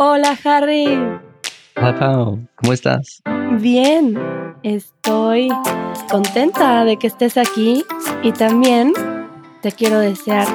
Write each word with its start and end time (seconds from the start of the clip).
Hola 0.00 0.38
Harry. 0.44 0.86
Hola 1.74 1.98
Pau, 1.98 2.46
¿cómo 2.54 2.72
estás? 2.72 3.20
Bien, 3.58 4.16
estoy 4.62 5.48
contenta 6.08 6.84
de 6.84 6.96
que 6.98 7.08
estés 7.08 7.36
aquí 7.36 7.84
y 8.22 8.30
también 8.30 8.92
te 9.60 9.72
quiero 9.72 9.98
desear 9.98 10.46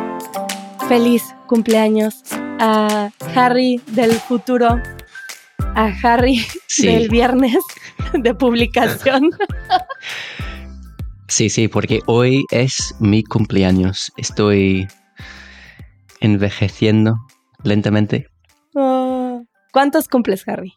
feliz 0.88 1.36
cumpleaños 1.48 2.24
a 2.62 3.10
Harry 3.36 3.82
del 3.88 4.14
futuro, 4.14 4.80
a 5.76 5.92
Harry 6.02 6.46
del 6.78 7.10
viernes 7.10 7.62
de 8.14 8.34
publicación. 8.34 9.30
Sí, 11.28 11.50
sí, 11.50 11.68
porque 11.68 12.00
hoy 12.06 12.46
es 12.50 12.96
mi 13.02 13.24
cumpleaños. 13.24 14.10
Estoy 14.16 14.88
envejeciendo 16.22 17.18
lentamente. 17.64 18.28
Oh, 18.76 19.03
¿Cuántos 19.74 20.08
cumples, 20.08 20.48
Harry? 20.48 20.76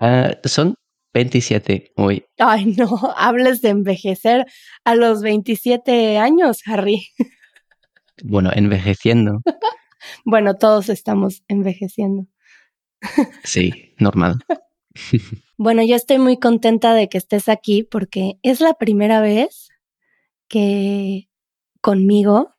Ah, 0.00 0.30
son 0.44 0.74
27 1.12 1.92
hoy. 1.96 2.24
Ay, 2.38 2.64
no, 2.64 2.88
hables 3.18 3.60
de 3.60 3.68
envejecer 3.68 4.46
a 4.84 4.94
los 4.94 5.20
27 5.20 6.16
años, 6.16 6.62
Harry. 6.64 7.06
Bueno, 8.24 8.50
envejeciendo. 8.54 9.42
bueno, 10.24 10.54
todos 10.54 10.88
estamos 10.88 11.42
envejeciendo. 11.46 12.26
sí, 13.44 13.94
normal. 13.98 14.38
bueno, 15.58 15.82
yo 15.82 15.94
estoy 15.94 16.18
muy 16.18 16.38
contenta 16.38 16.94
de 16.94 17.10
que 17.10 17.18
estés 17.18 17.50
aquí 17.50 17.82
porque 17.82 18.38
es 18.42 18.62
la 18.62 18.72
primera 18.72 19.20
vez 19.20 19.68
que 20.48 21.28
conmigo 21.82 22.54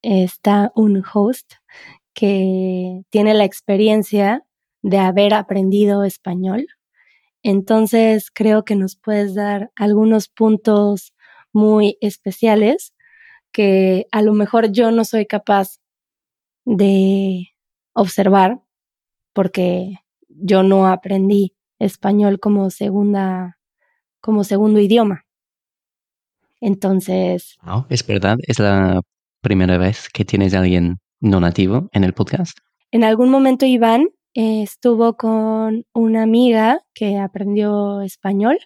está 0.00 0.72
un 0.74 1.02
host 1.12 1.52
que 2.14 3.02
tiene 3.10 3.34
la 3.34 3.44
experiencia 3.44 4.45
de 4.86 4.98
haber 4.98 5.34
aprendido 5.34 6.04
español. 6.04 6.68
Entonces 7.42 8.30
creo 8.32 8.64
que 8.64 8.76
nos 8.76 8.94
puedes 8.94 9.34
dar 9.34 9.72
algunos 9.74 10.28
puntos 10.28 11.12
muy 11.52 11.98
especiales 12.00 12.94
que 13.50 14.06
a 14.12 14.22
lo 14.22 14.32
mejor 14.32 14.70
yo 14.70 14.92
no 14.92 15.04
soy 15.04 15.26
capaz 15.26 15.80
de 16.64 17.48
observar 17.94 18.60
porque 19.32 19.96
yo 20.28 20.62
no 20.62 20.86
aprendí 20.86 21.56
español 21.80 22.38
como 22.38 22.70
segunda 22.70 23.58
como 24.20 24.44
segundo 24.44 24.78
idioma. 24.78 25.24
Entonces, 26.60 27.58
es 27.88 28.06
verdad, 28.06 28.36
es 28.46 28.60
la 28.60 29.00
primera 29.40 29.78
vez 29.78 30.08
que 30.08 30.24
tienes 30.24 30.54
a 30.54 30.60
alguien 30.60 30.98
no 31.20 31.40
nativo 31.40 31.88
en 31.92 32.04
el 32.04 32.12
podcast? 32.12 32.56
En 32.92 33.02
algún 33.02 33.30
momento 33.30 33.66
Iván 33.66 34.10
eh, 34.38 34.62
estuvo 34.62 35.16
con 35.16 35.86
una 35.94 36.22
amiga 36.22 36.80
que 36.92 37.16
aprendió 37.16 38.02
español, 38.02 38.58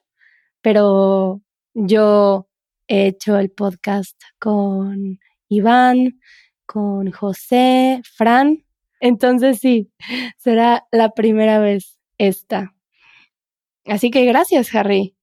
pero 0.61 1.43
yo 1.75 2.49
he 2.89 3.07
hecho 3.07 3.39
el 3.39 3.53
podcast 3.53 4.21
con 4.41 5.21
Iván, 5.49 6.19
con 6.67 7.13
José, 7.13 8.03
Fran. 8.03 8.65
Entonces 8.99 9.61
sí, 9.61 9.93
será 10.39 10.89
la 10.91 11.11
primera 11.11 11.61
vez 11.61 12.01
esta. 12.19 12.75
Así 13.87 14.11
que 14.11 14.25
gracias, 14.25 14.75
Harry. 14.75 15.15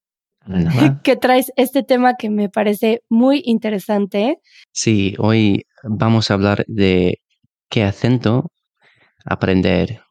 que 1.03 1.17
traes 1.17 1.51
este 1.57 1.83
tema 1.83 2.15
que 2.15 2.29
me 2.29 2.47
parece 2.47 3.03
muy 3.09 3.41
interesante. 3.43 4.39
Sí, 4.71 5.13
hoy 5.17 5.65
vamos 5.83 6.31
a 6.31 6.35
hablar 6.35 6.63
de 6.67 7.19
qué 7.69 7.83
acento 7.83 8.49
aprender 9.25 10.06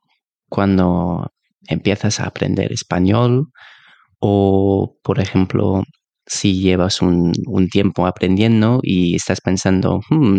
cuando 0.49 1.33
empiezas 1.69 2.21
a 2.21 2.27
aprender 2.27 2.73
español 2.73 3.49
o, 4.19 4.97
por 5.03 5.21
ejemplo, 5.21 5.83
si 6.27 6.61
llevas 6.61 7.03
un, 7.03 7.33
tiempo 7.71 8.07
aprendiendo 8.07 8.81
y 8.83 9.17
estás 9.17 9.41
pensando, 9.41 10.01
hmm, 10.11 10.39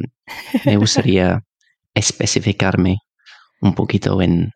me 0.66 0.78
gustaría 0.78 1.42
especificarme 1.94 2.98
un 3.62 3.74
poquito 3.74 4.22
en 4.22 4.52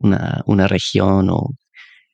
una, 0.00 0.68
región 0.68 1.30
o 1.30 1.50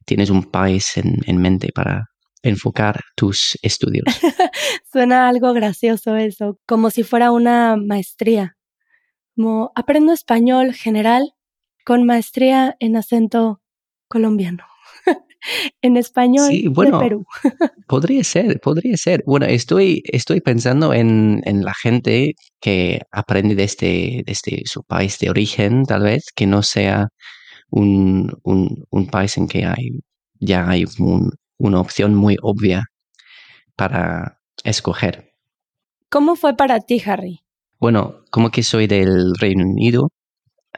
tienes 0.04 0.30
un 0.30 0.44
país 0.44 0.92
en 0.96 1.38
mente 1.38 1.70
para 1.74 2.04
enfocar 2.44 3.00
tus 3.16 3.58
estudios. 3.62 4.04
Suena 4.92 5.28
algo 5.28 5.52
gracioso 5.52 6.16
eso, 6.16 6.58
como 6.66 6.90
si 6.90 7.02
fuera 7.02 7.32
una 7.32 7.76
maestría. 7.76 8.56
Como 9.34 9.72
aprendo 9.74 10.12
español 10.12 10.74
general 10.74 11.33
con 11.84 12.04
maestría 12.04 12.76
en 12.80 12.96
acento 12.96 13.60
colombiano. 14.08 14.64
en 15.82 15.96
español 15.96 16.50
de 16.50 16.98
Perú. 16.98 17.26
podría 17.86 18.24
ser, 18.24 18.60
podría 18.60 18.96
ser. 18.96 19.22
Bueno, 19.26 19.46
estoy, 19.46 20.02
estoy 20.06 20.40
pensando 20.40 20.94
en, 20.94 21.42
la 21.44 21.74
gente 21.74 22.34
que 22.60 23.02
aprende 23.12 23.54
desde, 23.54 24.22
desde 24.26 24.62
su 24.64 24.82
país 24.82 25.18
de 25.18 25.30
origen, 25.30 25.84
tal 25.84 26.02
vez, 26.02 26.26
que 26.34 26.46
no 26.46 26.62
sea 26.62 27.08
un, 27.70 28.32
un 28.42 29.06
país 29.08 29.36
en 29.36 29.48
que 29.48 29.64
hay, 29.64 30.00
ya 30.40 30.68
hay 30.68 30.84
un, 30.98 31.30
una 31.58 31.80
opción 31.80 32.14
muy 32.14 32.36
obvia 32.42 32.84
para 33.76 34.40
escoger. 34.64 35.32
¿Cómo 36.08 36.36
fue 36.36 36.56
para 36.56 36.80
ti, 36.80 37.02
Harry? 37.04 37.40
Bueno, 37.80 38.24
como 38.30 38.50
que 38.50 38.62
soy 38.62 38.86
del 38.86 39.34
Reino 39.34 39.64
Unido, 39.66 40.10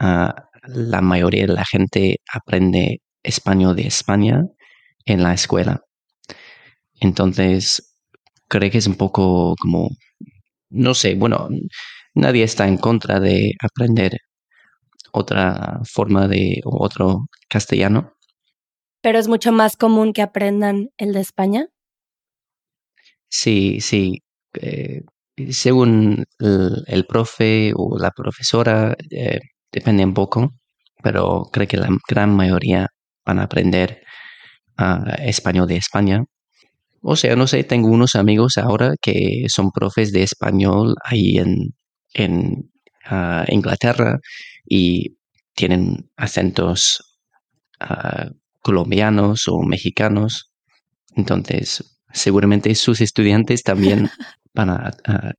ah, 0.00 0.45
la 0.66 1.00
mayoría 1.00 1.46
de 1.46 1.52
la 1.54 1.64
gente 1.64 2.20
aprende 2.32 3.00
español 3.22 3.76
de 3.76 3.86
España 3.86 4.44
en 5.04 5.22
la 5.22 5.34
escuela. 5.34 5.82
Entonces, 7.00 7.96
creo 8.48 8.70
que 8.70 8.78
es 8.78 8.86
un 8.86 8.96
poco 8.96 9.54
como, 9.60 9.90
no 10.70 10.94
sé, 10.94 11.14
bueno, 11.14 11.48
nadie 12.14 12.44
está 12.44 12.68
en 12.68 12.78
contra 12.78 13.20
de 13.20 13.52
aprender 13.62 14.18
otra 15.12 15.80
forma 15.84 16.28
de 16.28 16.60
otro 16.64 17.26
castellano, 17.48 18.16
pero 19.06 19.20
es 19.20 19.28
mucho 19.28 19.52
más 19.52 19.76
común 19.76 20.12
que 20.12 20.20
aprendan 20.20 20.88
el 20.96 21.12
de 21.12 21.20
España. 21.20 21.68
Sí, 23.28 23.80
sí. 23.80 24.24
Eh, 24.60 25.02
según 25.50 26.24
el, 26.40 27.06
profe 27.06 27.72
o 27.76 27.96
la 28.00 28.10
profesora, 28.10 28.96
eh, 29.12 29.38
depende 29.76 30.02
un 30.04 30.14
poco, 30.14 30.54
pero 31.02 31.50
creo 31.52 31.68
que 31.68 31.76
la 31.76 31.88
gran 32.08 32.34
mayoría 32.34 32.88
van 33.26 33.38
a 33.38 33.42
aprender 33.42 34.00
ah, 34.78 35.16
español 35.18 35.68
de 35.68 35.76
España. 35.76 36.24
O 37.02 37.14
sea, 37.14 37.36
no 37.36 37.46
sé, 37.46 37.62
tengo 37.62 37.88
unos 37.88 38.14
amigos 38.14 38.56
ahora 38.56 38.94
que 39.00 39.44
son 39.48 39.70
profes 39.70 40.12
de 40.12 40.22
español 40.22 40.94
ahí 41.04 41.36
en, 41.36 41.74
en 42.14 42.70
ah, 43.04 43.44
Inglaterra 43.48 44.18
y 44.64 45.18
tienen 45.54 46.10
acentos 46.16 47.18
uh, 47.80 48.30
colombianos 48.62 49.44
o 49.48 49.62
mexicanos. 49.62 50.52
Entonces, 51.16 51.98
seguramente 52.12 52.74
sus 52.74 53.00
estudiantes 53.02 53.62
también 53.62 54.08
van 54.54 54.70
a, 54.70 54.90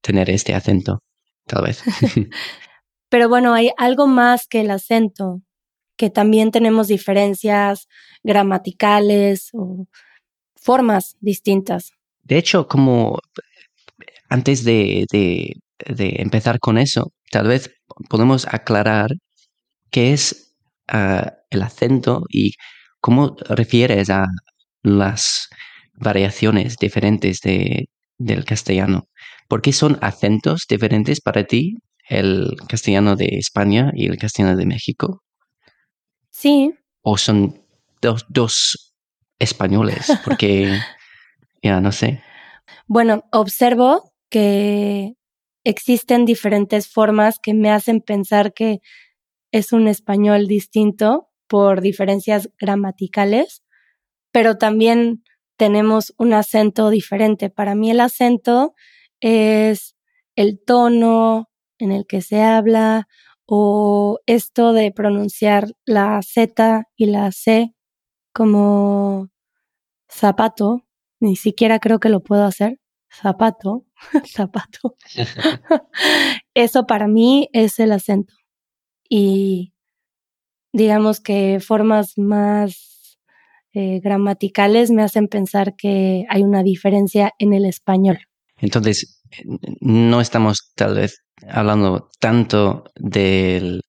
tener 0.01 0.29
este 0.29 0.53
acento, 0.53 1.01
tal 1.47 1.63
vez. 1.63 1.81
Pero 3.09 3.29
bueno, 3.29 3.53
hay 3.53 3.72
algo 3.78 4.07
más 4.07 4.47
que 4.47 4.62
el 4.62 4.72
acento, 4.72 5.41
que 5.95 6.09
también 6.09 6.51
tenemos 6.51 6.88
diferencias 6.88 7.88
gramaticales 8.23 9.50
o 9.53 9.88
formas 10.56 11.16
distintas. 11.19 11.91
De 12.23 12.38
hecho, 12.38 12.67
como 12.67 13.19
antes 14.29 14.63
de, 14.63 15.06
empezar 15.79 16.59
con 16.59 16.78
eso, 16.78 17.13
tal 17.31 17.47
vez 17.47 17.73
podemos 18.09 18.46
aclarar 18.47 19.11
qué 19.90 20.14
es 20.14 20.53
ah, 20.87 21.34
el 21.49 21.61
acento 21.61 22.23
y 22.29 22.52
¿Cómo 23.08 23.37
refieres 23.49 24.09
a 24.09 24.26
las 24.84 25.47
variaciones 25.93 26.78
diferentes 26.78 27.40
de, 27.41 27.90
del 28.17 28.43
castellano? 28.46 29.08
¿Por 29.47 29.61
qué 29.61 29.72
son 29.72 29.97
acentos 30.02 30.66
diferentes 30.67 31.22
para 31.22 31.46
ti 31.46 31.78
el 32.09 32.55
castellano 32.67 33.15
de 33.15 33.37
España 33.37 33.91
y 33.93 34.07
el 34.07 34.17
castellano 34.17 34.57
de 34.57 34.65
México? 34.65 35.23
Sí. 36.29 36.73
¿O 37.01 37.17
son 37.17 37.61
dos, 38.01 38.25
dos 38.29 38.93
españoles? 39.39 40.07
Porque, 40.23 40.79
ya 41.61 41.81
no 41.81 41.91
sé. 41.91 42.21
Bueno, 42.87 43.23
observo 43.31 44.13
que 44.29 45.13
existen 45.63 46.25
diferentes 46.25 46.87
formas 46.87 47.39
que 47.41 47.53
me 47.53 47.71
hacen 47.71 48.01
pensar 48.01 48.53
que 48.53 48.79
es 49.51 49.73
un 49.73 49.87
español 49.87 50.47
distinto 50.47 51.29
por 51.47 51.81
diferencias 51.81 52.49
gramaticales, 52.59 53.63
pero 54.31 54.57
también 54.57 55.23
tenemos 55.57 56.13
un 56.17 56.33
acento 56.33 56.89
diferente. 56.89 57.49
Para 57.49 57.75
mí 57.75 57.89
el 57.89 57.99
acento 57.99 58.75
es 59.19 59.95
el 60.35 60.61
tono 60.63 61.47
en 61.79 61.91
el 61.91 62.06
que 62.06 62.22
se 62.22 62.41
habla 62.41 63.08
o 63.46 64.20
esto 64.26 64.74
de 64.74 64.91
pronunciar 64.91 65.72
la 65.85 66.22
Z 66.22 66.84
y 66.96 67.06
la 67.06 67.32
C 67.32 67.74
como 68.34 69.29
zapato, 70.09 70.84
ni 71.20 71.35
siquiera 71.35 71.79
creo 71.79 72.00
que 72.00 72.09
lo 72.09 72.22
puedo 72.22 72.44
hacer. 72.44 72.79
Zapato, 73.09 73.85
zapato. 74.26 74.96
Eso 76.53 76.85
para 76.85 77.08
mí 77.08 77.50
es 77.53 77.79
el 77.79 77.94
acento. 77.94 78.34
Y 79.09 79.74
digamos 80.74 81.22
que 81.22 81.59
formas 81.59 82.18
más 82.18 83.20
eh, 83.74 84.00
gramaticales 84.02 84.91
me 84.91 85.03
hacen 85.03 85.28
pensar 85.28 85.76
que 85.76 86.26
hay 86.29 86.44
una 86.44 86.64
diferencia 86.64 87.34
en 87.40 87.53
el 87.53 87.66
español. 87.66 88.20
Entonces, 88.58 89.22
no 89.79 90.20
estamos 90.20 90.72
tal 90.76 90.96
vez 90.96 91.24
hablando 91.49 92.09
tanto 92.19 92.85
del 92.95 93.81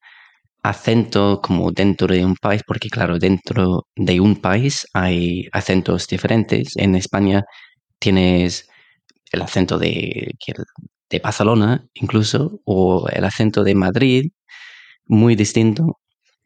acento 0.63 1.41
como 1.43 1.73
dentro 1.73 2.09
de 2.09 2.25
un 2.25 2.37
país, 2.37 2.63
porque 2.67 2.91
claro, 2.91 3.19
dentro 3.19 3.87
de 3.97 4.21
un 4.21 4.37
país 4.37 4.87
hay 4.93 5.49
acentos 5.53 6.07
diferentes. 6.09 6.77
En 6.77 6.95
España 6.95 7.45
tienes 7.99 8.69
el 9.33 9.43
acento 9.43 9.79
de, 9.79 10.33
de 11.11 11.19
Barcelona 11.21 11.87
incluso, 11.95 12.61
o 12.65 13.09
el 13.09 13.25
acento 13.25 13.65
de 13.65 13.75
Madrid, 13.75 14.31
muy 15.07 15.37
distinto 15.37 15.99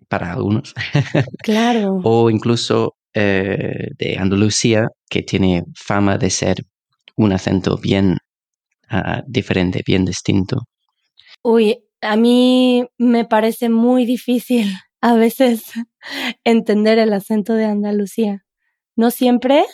para 0.09 0.33
algunos. 0.33 0.75
Claro. 1.43 2.01
o 2.05 2.31
incluso 2.31 2.97
eh, 3.15 3.89
de 3.99 4.17
Andalucía, 4.19 4.89
que 5.09 5.23
tiene 5.23 5.65
fama 5.75 6.19
de 6.19 6.31
ser 6.31 6.57
un 7.17 7.33
acento 7.33 7.77
bien 7.77 8.19
uh, 8.91 9.23
diferente, 9.27 9.83
bien 9.87 10.05
distinto. 10.05 10.63
Uy, 11.43 11.85
a 12.01 12.17
mí 12.17 12.87
me 12.99 13.25
parece 13.25 13.69
muy 13.69 14.05
difícil 14.05 14.73
a 15.01 15.15
veces 15.15 15.65
entender 16.45 16.99
el 16.99 17.13
acento 17.13 17.55
de 17.55 17.65
Andalucía. 17.65 18.45
No 18.97 19.11
siempre, 19.11 19.65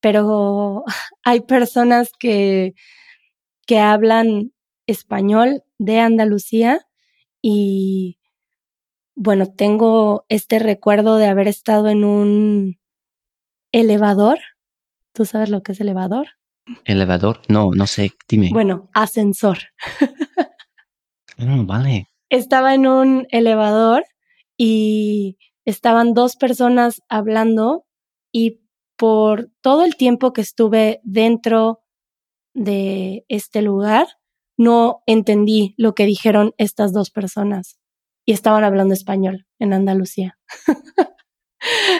pero 0.00 0.84
hay 1.24 1.40
personas 1.40 2.10
que, 2.18 2.74
que 3.66 3.78
hablan 3.78 4.52
español 4.86 5.62
de 5.78 6.00
Andalucía 6.00 6.86
y 7.40 8.18
bueno, 9.14 9.46
tengo 9.46 10.24
este 10.28 10.58
recuerdo 10.58 11.16
de 11.16 11.26
haber 11.26 11.48
estado 11.48 11.88
en 11.88 12.04
un 12.04 12.78
elevador. 13.72 14.38
¿Tú 15.12 15.26
sabes 15.26 15.50
lo 15.50 15.62
que 15.62 15.72
es 15.72 15.80
elevador? 15.80 16.28
¿Elevador? 16.84 17.40
No, 17.48 17.70
no 17.72 17.86
sé, 17.86 18.12
dime. 18.28 18.50
Bueno, 18.52 18.88
ascensor. 18.94 19.58
Mm, 21.38 21.66
vale. 21.66 22.08
Estaba 22.28 22.74
en 22.74 22.86
un 22.86 23.26
elevador 23.30 24.04
y 24.56 25.38
estaban 25.64 26.14
dos 26.14 26.36
personas 26.36 27.02
hablando 27.08 27.84
y 28.32 28.60
por 28.96 29.50
todo 29.60 29.84
el 29.84 29.96
tiempo 29.96 30.32
que 30.32 30.40
estuve 30.40 31.00
dentro 31.02 31.80
de 32.54 33.24
este 33.28 33.62
lugar, 33.62 34.06
no 34.56 35.02
entendí 35.06 35.74
lo 35.76 35.94
que 35.94 36.06
dijeron 36.06 36.52
estas 36.58 36.92
dos 36.92 37.10
personas 37.10 37.78
y 38.24 38.32
estaban 38.32 38.64
hablando 38.64 38.94
español 38.94 39.46
en 39.58 39.72
Andalucía. 39.72 40.38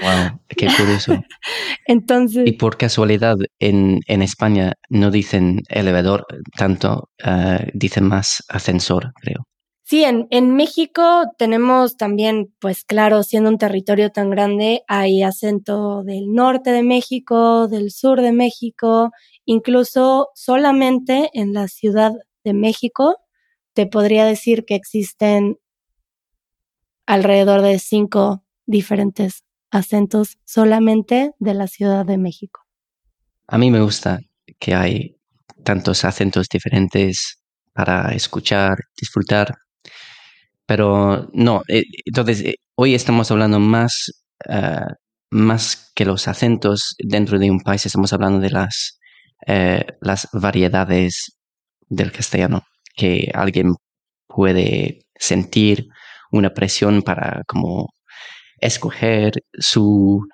Wow, 0.02 0.40
qué 0.48 0.68
curioso. 0.76 1.12
Entonces. 1.86 2.46
Y 2.46 2.52
por 2.52 2.76
casualidad, 2.76 3.36
en, 3.58 4.00
en 4.06 4.22
España 4.22 4.74
no 4.88 5.10
dicen 5.10 5.62
elevador 5.68 6.26
tanto, 6.56 7.10
uh, 7.24 7.64
dicen 7.74 8.04
más 8.04 8.44
ascensor, 8.48 9.12
creo. 9.20 9.46
Sí, 9.84 10.04
en, 10.04 10.26
en 10.30 10.54
México 10.54 11.24
tenemos 11.36 11.96
también, 11.96 12.54
pues 12.60 12.84
claro, 12.84 13.22
siendo 13.22 13.50
un 13.50 13.58
territorio 13.58 14.10
tan 14.10 14.30
grande, 14.30 14.82
hay 14.88 15.22
acento 15.22 16.02
del 16.02 16.32
norte 16.32 16.70
de 16.70 16.82
México, 16.82 17.68
del 17.68 17.90
sur 17.90 18.22
de 18.22 18.32
México, 18.32 19.10
incluso 19.44 20.28
solamente 20.34 21.30
en 21.34 21.52
la 21.52 21.68
Ciudad 21.68 22.12
de 22.44 22.54
México, 22.54 23.16
te 23.74 23.86
podría 23.86 24.24
decir 24.24 24.64
que 24.64 24.76
existen 24.76 25.58
alrededor 27.06 27.60
de 27.60 27.78
cinco 27.78 28.44
diferentes 28.66 29.44
acentos 29.72 30.38
solamente 30.44 31.32
de 31.40 31.54
la 31.54 31.66
Ciudad 31.66 32.06
de 32.06 32.18
México. 32.18 32.60
A 33.48 33.58
mí 33.58 33.70
me 33.70 33.80
gusta 33.80 34.20
que 34.60 34.74
hay 34.74 35.16
tantos 35.64 36.04
acentos 36.04 36.46
diferentes 36.48 37.42
para 37.72 38.12
escuchar, 38.12 38.76
disfrutar, 38.96 39.56
pero 40.66 41.28
no, 41.32 41.62
eh, 41.68 41.82
entonces 42.04 42.42
eh, 42.42 42.54
hoy 42.76 42.94
estamos 42.94 43.30
hablando 43.30 43.58
más, 43.58 44.12
uh, 44.48 44.92
más 45.30 45.90
que 45.94 46.04
los 46.04 46.28
acentos 46.28 46.94
dentro 46.98 47.38
de 47.38 47.50
un 47.50 47.60
país, 47.60 47.84
estamos 47.86 48.12
hablando 48.12 48.38
de 48.38 48.50
las, 48.50 48.98
las 50.00 50.28
variedades 50.32 51.36
del 51.88 52.12
castellano, 52.12 52.62
que 52.94 53.30
alguien 53.34 53.74
puede 54.26 55.00
sentir 55.16 55.88
una 56.30 56.50
presión 56.50 57.02
para 57.02 57.42
como 57.46 57.88
escoger 58.62 59.44
su, 59.58 60.26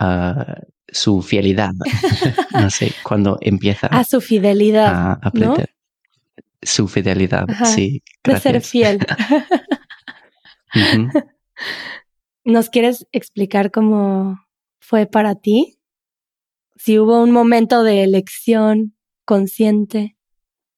uh, 0.00 0.52
su 0.88 1.20
fidelidad. 1.22 1.72
no 2.52 2.70
sé, 2.70 2.92
cuando 3.02 3.38
empieza 3.40 3.88
a 3.88 4.04
su 4.04 4.20
fidelidad. 4.20 4.86
A 4.94 5.12
aprender. 5.14 5.70
¿no? 5.70 6.44
Su 6.62 6.88
fidelidad, 6.88 7.44
Ajá, 7.48 7.66
sí. 7.66 8.02
Gracias. 8.24 8.52
De 8.52 8.60
ser 8.60 8.62
fiel. 8.62 8.98
uh 10.74 10.78
-huh. 10.78 11.24
¿Nos 12.44 12.70
quieres 12.70 13.06
explicar 13.12 13.70
cómo 13.70 14.40
fue 14.80 15.06
para 15.06 15.34
ti? 15.34 15.78
Si 16.76 16.98
hubo 16.98 17.22
un 17.22 17.30
momento 17.30 17.82
de 17.82 18.04
elección 18.04 18.94
consciente 19.24 20.16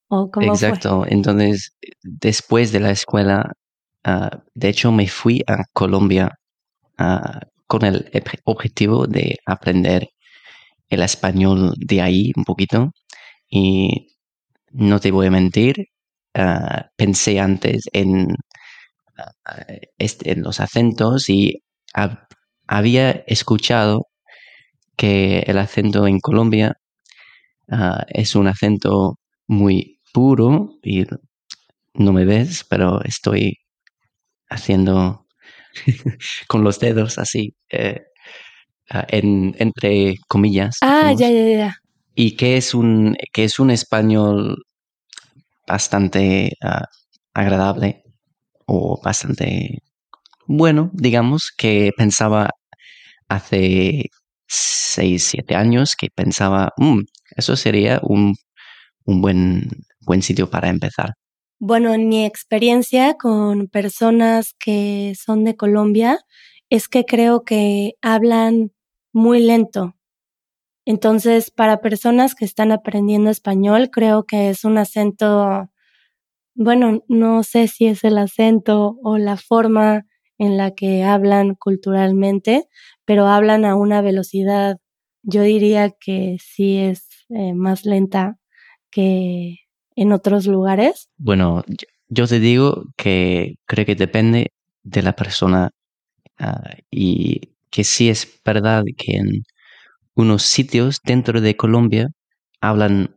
o 0.09 0.31
cómo 0.31 0.53
Exacto. 0.53 1.03
Fue? 1.03 1.13
Entonces, 1.13 1.77
después 2.03 2.73
de 2.73 2.81
la 2.81 2.91
escuela, 2.91 3.53
uh, 4.07 4.37
de 4.55 4.69
hecho, 4.69 4.91
me 4.91 5.07
fui 5.09 5.43
a 5.47 5.65
Colombia 5.73 6.40
Con 7.67 7.85
el 7.85 8.11
objetivo 8.45 9.07
de 9.07 9.39
aprender 9.47 10.09
el 10.89 11.03
español 11.03 11.73
de 11.79 12.03
ahí 12.03 12.33
un 12.37 12.45
poquito. 12.45 12.93
Y 13.49 14.09
no 14.73 15.01
te 15.01 15.11
voy 15.11 15.27
a 15.29 15.31
mentir, 15.31 15.87
uh, 16.39 16.83
pensé 16.97 17.41
antes 17.41 17.85
en, 17.93 18.33
uh, 18.33 19.63
este, 19.99 20.33
en, 20.33 20.43
los 20.43 20.61
acentos 20.61 21.29
y 21.29 21.63
hab 21.95 22.29
había 22.69 23.11
escuchado 23.27 24.07
que 24.97 25.41
el 25.41 25.59
acento 25.59 26.07
en 26.07 26.21
Colombia 26.21 26.77
es 28.09 28.35
un 28.35 28.47
acento 28.49 29.19
muy 29.47 30.01
puro 30.13 30.79
y 30.83 31.07
no 31.95 32.13
me 32.13 32.25
ves, 32.25 32.65
pero 32.69 33.03
estoy 33.05 33.59
haciendo 34.49 35.20
con 36.49 36.65
los 36.65 36.79
dedos 36.79 37.19
así, 37.19 37.55
eh, 37.71 38.01
en, 39.09 39.55
entre 39.59 40.17
comillas. 40.29 40.79
Ah, 40.83 41.13
ya, 41.13 41.31
ya, 41.31 41.47
ya. 41.49 41.77
Y 42.15 42.37
que 42.37 42.57
es 42.57 42.75
un, 42.75 43.17
que 43.33 43.45
es 43.45 43.59
un 43.59 43.71
español 43.71 44.65
bastante 45.67 46.53
uh, 46.63 46.85
agradable 47.33 48.03
o 48.67 49.01
bastante 49.03 49.79
bueno, 50.47 50.91
digamos, 50.93 51.53
que 51.57 51.93
pensaba 51.97 52.51
hace 53.29 54.07
seis, 54.49 55.25
siete 55.25 55.55
años, 55.55 55.95
que 55.97 56.09
pensaba, 56.15 56.73
mmm, 56.77 57.03
eso 57.37 57.57
sería 57.57 58.01
un, 58.03 58.35
un 59.05 59.23
buen, 59.23 59.69
buen 60.01 60.23
sitio 60.23 60.51
para 60.51 60.69
empezar. 60.69 61.11
Bueno, 61.63 61.93
en 61.93 62.09
mi 62.09 62.25
experiencia 62.25 63.15
con 63.19 63.69
personas 63.69 64.55
que 64.59 65.13
son 65.15 65.45
de 65.45 65.57
Colombia, 65.57 66.19
es 66.71 66.89
que 66.89 67.05
creo 67.05 67.45
que 67.45 67.97
hablan 68.01 68.73
muy 69.13 69.41
lento. 69.43 69.95
Entonces, 70.87 71.51
para 71.51 71.81
personas 71.83 72.35
que 72.35 72.45
están 72.47 72.73
aprendiendo 72.73 73.31
español, 73.31 73.91
creo 73.93 74.25
que 74.27 74.51
es 74.51 74.65
un 74.65 74.79
acento, 74.79 75.71
bueno, 76.55 77.05
no 77.09 77.45
sé 77.45 77.69
si 77.69 77.87
es 77.87 78.05
el 78.05 78.19
acento 78.19 78.99
o 79.05 79.19
la 79.19 79.37
forma 79.39 80.07
en 80.39 80.57
la 80.59 80.73
que 80.73 81.05
hablan 81.05 81.55
culturalmente, 81.57 82.69
pero 83.07 83.29
hablan 83.29 83.65
a 83.67 83.77
una 83.77 84.03
velocidad, 84.03 84.79
yo 85.23 85.43
diría 85.43 85.91
que 86.01 86.39
sí 86.43 86.79
es 86.79 87.09
eh, 87.31 87.55
más 87.55 87.87
lenta 87.87 88.39
que 88.93 89.60
en 90.01 90.13
otros 90.13 90.47
lugares? 90.47 91.11
Bueno, 91.19 91.63
yo 92.09 92.27
te 92.27 92.41
digo 92.41 92.85
que 92.97 93.57
creo 93.67 93.85
que 93.85 93.95
depende 93.95 94.53
de 94.83 95.03
la 95.03 95.13
persona 95.13 95.71
uh, 96.41 96.75
y 96.91 97.53
que 97.71 97.85
sí 97.85 98.09
es 98.09 98.41
verdad 98.43 98.83
que 98.97 99.17
en 99.17 99.43
unos 100.15 100.43
sitios 100.43 101.01
dentro 101.05 101.43
de 101.43 101.55
Colombia 101.55 102.09
hablan 102.63 103.15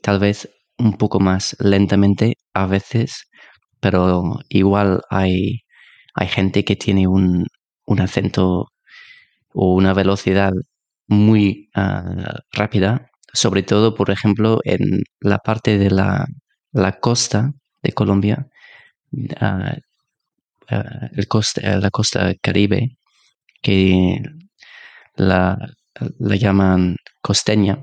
tal 0.00 0.20
vez 0.20 0.48
un 0.78 0.94
poco 0.96 1.20
más 1.20 1.54
lentamente 1.60 2.38
a 2.54 2.66
veces, 2.66 3.28
pero 3.80 4.38
igual 4.48 5.02
hay, 5.10 5.60
hay 6.14 6.28
gente 6.28 6.64
que 6.64 6.76
tiene 6.76 7.06
un, 7.08 7.46
un 7.84 8.00
acento 8.00 8.68
o 9.52 9.74
una 9.74 9.92
velocidad 9.92 10.52
muy 11.08 11.68
uh, 11.76 12.38
rápida, 12.52 13.10
sobre 13.34 13.62
todo, 13.62 13.94
por 13.94 14.10
ejemplo, 14.10 14.60
en 14.64 15.02
la 15.20 15.38
parte 15.38 15.76
de 15.76 15.90
la, 15.90 16.26
la 16.72 16.92
costa 16.92 17.52
de 17.82 17.92
Colombia, 17.92 18.46
uh, 19.12 19.46
uh, 20.70 21.08
el 21.16 21.28
costa, 21.28 21.76
la 21.78 21.90
costa 21.90 22.32
caribe, 22.40 22.96
que 23.60 24.20
la, 25.16 25.58
la 26.18 26.36
llaman 26.36 26.96
costeña, 27.20 27.78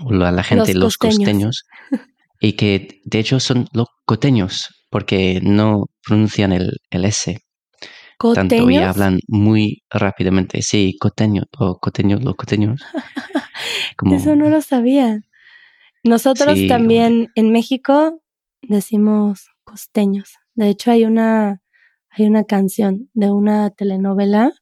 o 0.00 0.12
la, 0.12 0.30
la 0.30 0.42
gente, 0.42 0.72
los, 0.74 0.84
los 0.84 0.96
costeños, 0.98 1.64
y 2.40 2.52
que 2.54 3.00
de 3.04 3.18
hecho 3.18 3.40
son 3.40 3.66
los 3.72 3.88
coteños, 4.04 4.68
porque 4.88 5.40
no 5.42 5.86
pronuncian 6.06 6.52
el, 6.52 6.78
el 6.90 7.04
S. 7.04 7.38
¿Coteños? 8.16 8.48
Tanto 8.48 8.70
y 8.70 8.76
hablan 8.76 9.18
muy 9.26 9.82
rápidamente. 9.90 10.62
Sí, 10.62 10.96
coteños, 11.00 11.46
o 11.58 11.78
coteños, 11.78 12.22
los 12.22 12.36
coteños. 12.36 12.80
Como... 13.96 14.14
Eso 14.14 14.36
no 14.36 14.48
lo 14.48 14.60
sabía. 14.62 15.22
Nosotros 16.02 16.58
Sí, 16.58 16.68
también 16.68 17.30
en 17.34 17.50
México 17.50 18.22
decimos 18.62 19.48
costeños. 19.64 20.34
De 20.54 20.68
hecho, 20.68 20.90
hay 20.90 21.04
una, 21.04 21.62
hay 22.10 22.26
una 22.26 22.44
canción 22.44 23.10
de 23.14 23.30
una 23.30 23.70
telenovela 23.70 24.52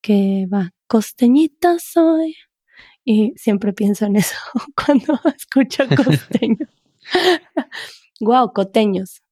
que 0.00 0.46
va, 0.52 0.72
costeñita 0.86 1.78
soy. 1.78 2.36
Y 3.04 3.32
siempre 3.36 3.72
pienso 3.72 4.06
en 4.06 4.16
eso 4.16 4.36
cuando 4.86 5.18
escucho 5.36 5.84
costeños. 6.04 6.68
wow, 8.20 8.52
coteños. 8.52 9.22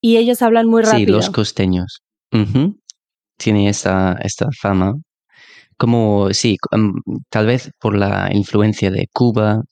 Y 0.00 0.16
ellos 0.16 0.42
hablan 0.42 0.66
muy 0.66 0.82
rápido. 0.82 0.98
Sí, 0.98 1.06
los 1.06 1.30
costeños. 1.30 2.02
Tiene 3.38 3.68
esta, 3.68 4.18
esta 4.22 4.48
fama. 4.60 4.94
Como, 5.76 6.32
sí, 6.32 6.56
um, 6.72 6.94
tal 7.28 7.46
vez 7.46 7.70
por 7.80 7.96
la 7.96 8.30
influencia 8.32 8.90
de 8.90 9.08
Cuba, 9.12 9.62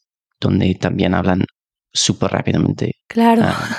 donde 0.40 0.75
también 0.75 1.14
hablan 1.14 1.44
súper 1.92 2.30
rápidamente, 2.32 2.92
Claro. 3.09 3.42
ah, 3.44 3.76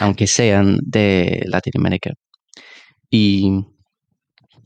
aunque 0.00 0.26
sean 0.26 0.78
de 0.82 1.42
Latinoamérica. 1.46 2.10
Y 3.10 3.50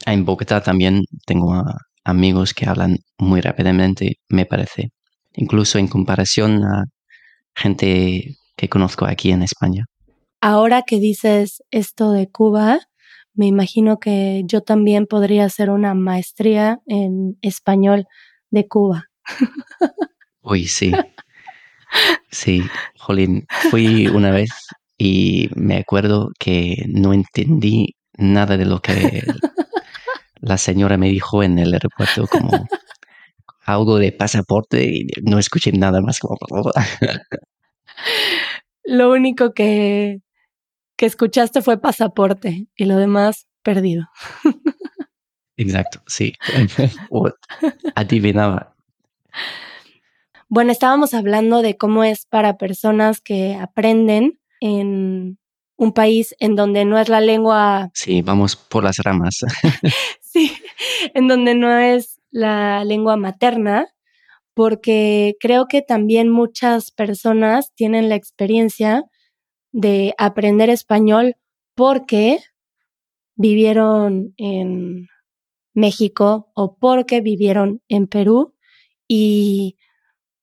en 0.07 0.25
Bogotá 0.25 0.63
también 0.63 1.03
tengo 1.27 1.55
a- 1.55 1.79
amigos 2.05 2.53
que 2.55 2.67
hablan 2.67 2.99
muy 3.19 3.41
rápidamente, 3.41 4.17
me 4.29 4.45
parece. 4.47 4.91
Incluso 5.35 5.79
en 5.79 5.89
comparación 5.89 6.63
a 6.65 6.85
gente 7.55 8.37
que 8.57 8.69
conozco 8.69 9.07
aquí 9.07 9.31
en 9.31 9.43
España. 9.43 9.85
Ahora 10.41 10.83
que 10.83 11.01
dices 11.01 11.63
esto 11.71 12.13
de 12.13 12.29
Cuba, 12.31 12.81
me 13.35 13.47
imagino 13.47 13.99
que 13.99 14.43
yo 14.47 14.63
también 14.63 15.07
podría 15.07 15.45
hacer 15.45 15.71
una 15.71 15.95
maestría 15.95 16.81
en 16.87 17.39
español 17.43 18.07
de 18.51 18.67
Cuba. 18.69 19.05
Uy, 20.43 20.67
sí. 20.67 20.93
Sí, 22.31 22.63
Jolín, 22.99 23.47
fui 23.71 24.09
una 24.09 24.31
vez 24.31 24.51
y 24.99 25.49
me 25.55 25.77
acuerdo 25.77 26.31
que 26.39 26.85
no 26.89 27.13
entendí 27.13 27.95
nada 28.17 28.57
de 28.57 28.65
lo 28.65 28.81
que 28.81 29.23
la 30.41 30.59
señora 30.59 30.99
me 30.99 31.09
dijo 31.09 31.43
en 31.43 31.59
el 31.59 31.73
aeropuerto, 31.73 32.27
como 32.27 32.67
algo 33.65 33.99
de 33.99 34.13
pasaporte 34.13 34.85
y 34.85 35.07
no 35.23 35.39
escuché 35.39 35.73
nada 35.73 36.01
más. 36.01 36.19
Como... 36.19 36.37
Lo 38.85 39.11
único 39.13 39.53
que, 39.53 40.21
que 40.97 41.07
escuchaste 41.07 41.63
fue 41.63 41.81
pasaporte 41.81 42.69
y 42.77 42.85
lo 42.85 42.97
demás 42.97 43.47
perdido. 43.63 44.07
Exacto, 45.57 46.01
sí. 46.07 46.35
Adivinaba. 47.95 48.75
Bueno, 50.49 50.73
estábamos 50.73 51.15
hablando 51.15 51.63
de 51.63 51.77
cómo 51.77 52.05
es 52.05 52.27
para 52.27 52.57
personas 52.57 53.21
que 53.21 53.55
aprenden 53.55 54.39
en 54.61 55.39
un 55.77 55.93
país 55.93 56.35
en 56.39 56.55
donde 56.55 56.85
no 56.85 56.99
es 56.99 57.09
la 57.09 57.21
lengua, 57.21 57.91
Sí, 57.95 58.23
vamos 58.23 58.55
por 58.57 58.85
las 58.85 58.99
ramas. 58.99 59.39
sí, 60.21 60.53
en 61.15 61.29
donde 61.29 61.55
no 61.55 61.77
es 61.79 62.21
la 62.31 62.85
lengua 62.85 63.17
materna, 63.17 63.89
porque 64.55 65.35
creo 65.41 65.67
que 65.67 65.83
también 65.83 66.29
muchas 66.29 66.93
personas 66.93 67.73
tienen 67.75 68.09
la 68.09 68.15
experiencia 68.15 69.03
de 69.75 70.15
aprender 70.19 70.71
español 70.71 71.35
porque 71.75 72.39
vivieron 73.35 74.33
en 74.37 75.09
México 75.75 76.53
o 76.55 76.77
porque 76.79 77.21
vivieron 77.21 77.83
en 77.89 78.07
Perú 78.07 78.55
y 79.09 79.77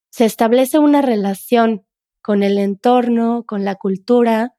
se 0.09 0.25
establece 0.25 0.79
una 0.79 1.01
relación 1.01 1.85
con 2.21 2.43
el 2.43 2.57
entorno, 2.57 3.45
con 3.47 3.63
la 3.63 3.75
cultura 3.75 4.53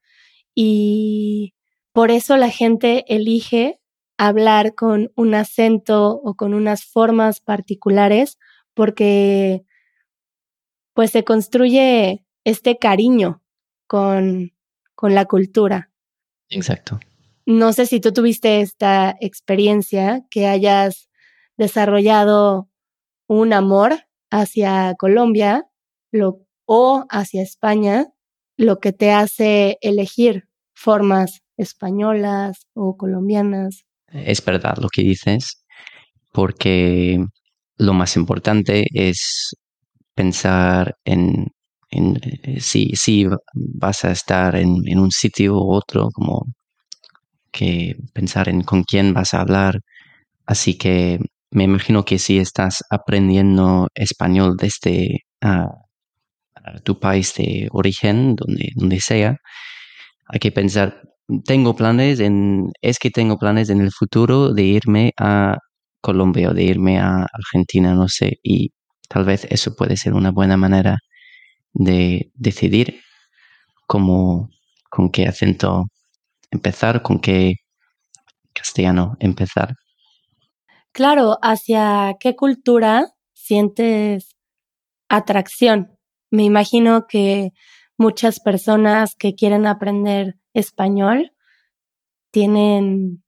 y 0.55 1.53
por 1.91 2.09
eso 2.09 2.35
la 2.35 2.49
gente 2.49 3.05
elige 3.07 3.79
hablar 4.17 4.73
con 4.73 5.11
un 5.15 5.35
acento 5.35 6.19
o 6.23 6.33
con 6.33 6.55
unas 6.55 6.83
formas 6.83 7.41
particulares 7.41 8.39
porque 8.73 9.65
pues 10.95 11.11
se 11.11 11.23
construye 11.23 12.25
este 12.43 12.79
cariño 12.79 13.43
con, 13.85 14.51
con 14.95 15.15
la 15.15 15.25
cultura. 15.25 15.91
Exacto. 16.49 16.99
No 17.45 17.73
sé 17.73 17.85
si 17.85 17.99
tú 17.99 18.13
tuviste 18.13 18.61
esta 18.61 19.15
experiencia 19.19 20.21
que 20.29 20.47
hayas 20.47 21.09
desarrollado 21.57 22.69
un 23.27 23.53
amor 23.53 24.05
hacia 24.31 24.95
Colombia 24.97 25.65
lo, 26.11 26.45
o 26.65 27.05
hacia 27.09 27.41
España, 27.41 28.07
lo 28.57 28.79
que 28.79 28.93
te 28.93 29.11
hace 29.11 29.77
elegir 29.81 30.47
formas 30.73 31.41
españolas 31.57 32.67
o 32.73 32.95
colombianas. 32.97 33.85
Es 34.07 34.43
verdad 34.43 34.77
lo 34.77 34.89
que 34.89 35.01
dices, 35.01 35.65
porque 36.31 37.23
lo 37.77 37.93
más 37.93 38.15
importante 38.15 38.85
es 38.93 39.55
pensar 40.15 40.95
en, 41.03 41.47
en 41.93 42.17
eh, 42.23 42.59
si, 42.61 42.91
si 42.95 43.27
vas 43.53 44.05
a 44.05 44.11
estar 44.11 44.55
en, 44.55 44.81
en 44.87 44.99
un 44.99 45.11
sitio 45.11 45.55
u 45.55 45.73
otro, 45.73 46.09
como 46.13 46.45
que 47.51 47.95
pensar 48.13 48.49
en 48.49 48.63
con 48.63 48.83
quién 48.83 49.13
vas 49.13 49.33
a 49.33 49.41
hablar. 49.41 49.79
Así 50.45 50.77
que 50.77 51.19
me 51.51 51.63
imagino 51.65 52.03
que 52.05 52.19
si 52.19 52.39
estás 52.39 52.83
aprendiendo 52.89 53.87
español 53.95 54.57
desde 54.57 55.19
uh, 55.45 55.69
tu 56.83 56.99
país 56.99 57.33
de 57.35 57.69
origen, 57.71 58.35
donde, 58.35 58.69
donde 58.75 58.99
sea, 58.99 59.37
hay 60.27 60.39
que 60.39 60.51
pensar, 60.51 61.01
tengo 61.45 61.75
planes 61.75 62.19
en, 62.19 62.71
es 62.81 62.99
que 62.99 63.11
tengo 63.11 63.37
planes 63.37 63.69
en 63.69 63.81
el 63.81 63.91
futuro 63.91 64.53
de 64.53 64.63
irme 64.63 65.13
a 65.19 65.57
Colombia 66.01 66.49
o 66.49 66.53
de 66.53 66.63
irme 66.63 66.99
a 66.99 67.25
Argentina, 67.31 67.93
no 67.93 68.07
sé, 68.09 68.39
y 68.43 68.71
tal 69.09 69.25
vez 69.25 69.45
eso 69.49 69.75
puede 69.75 69.97
ser 69.97 70.13
una 70.13 70.31
buena 70.31 70.57
manera 70.57 70.97
de 71.73 72.31
decidir 72.35 73.01
cómo, 73.87 74.49
con 74.89 75.09
qué 75.11 75.27
acento 75.27 75.85
empezar, 76.51 77.01
con 77.01 77.19
qué 77.19 77.55
castellano 78.53 79.17
empezar. 79.19 79.75
Claro, 80.91 81.39
¿hacia 81.41 82.15
qué 82.19 82.35
cultura 82.35 83.07
sientes 83.33 84.35
atracción? 85.09 85.97
Me 86.29 86.43
imagino 86.43 87.07
que 87.07 87.51
muchas 87.97 88.39
personas 88.39 89.15
que 89.15 89.33
quieren 89.33 89.65
aprender 89.65 90.37
español 90.53 91.31
tienen 92.31 93.23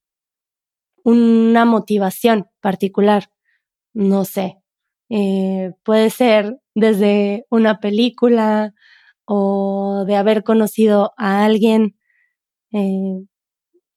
una 1.02 1.64
motivación 1.64 2.48
particular. 2.60 3.30
No 3.92 4.24
sé, 4.24 4.58
eh, 5.10 5.72
puede 5.84 6.10
ser 6.10 6.58
desde 6.74 7.46
una 7.50 7.80
película 7.80 8.74
o 9.26 10.04
de 10.06 10.16
haber 10.16 10.44
conocido 10.44 11.12
a 11.16 11.44
alguien 11.44 11.96
eh, 12.72 13.24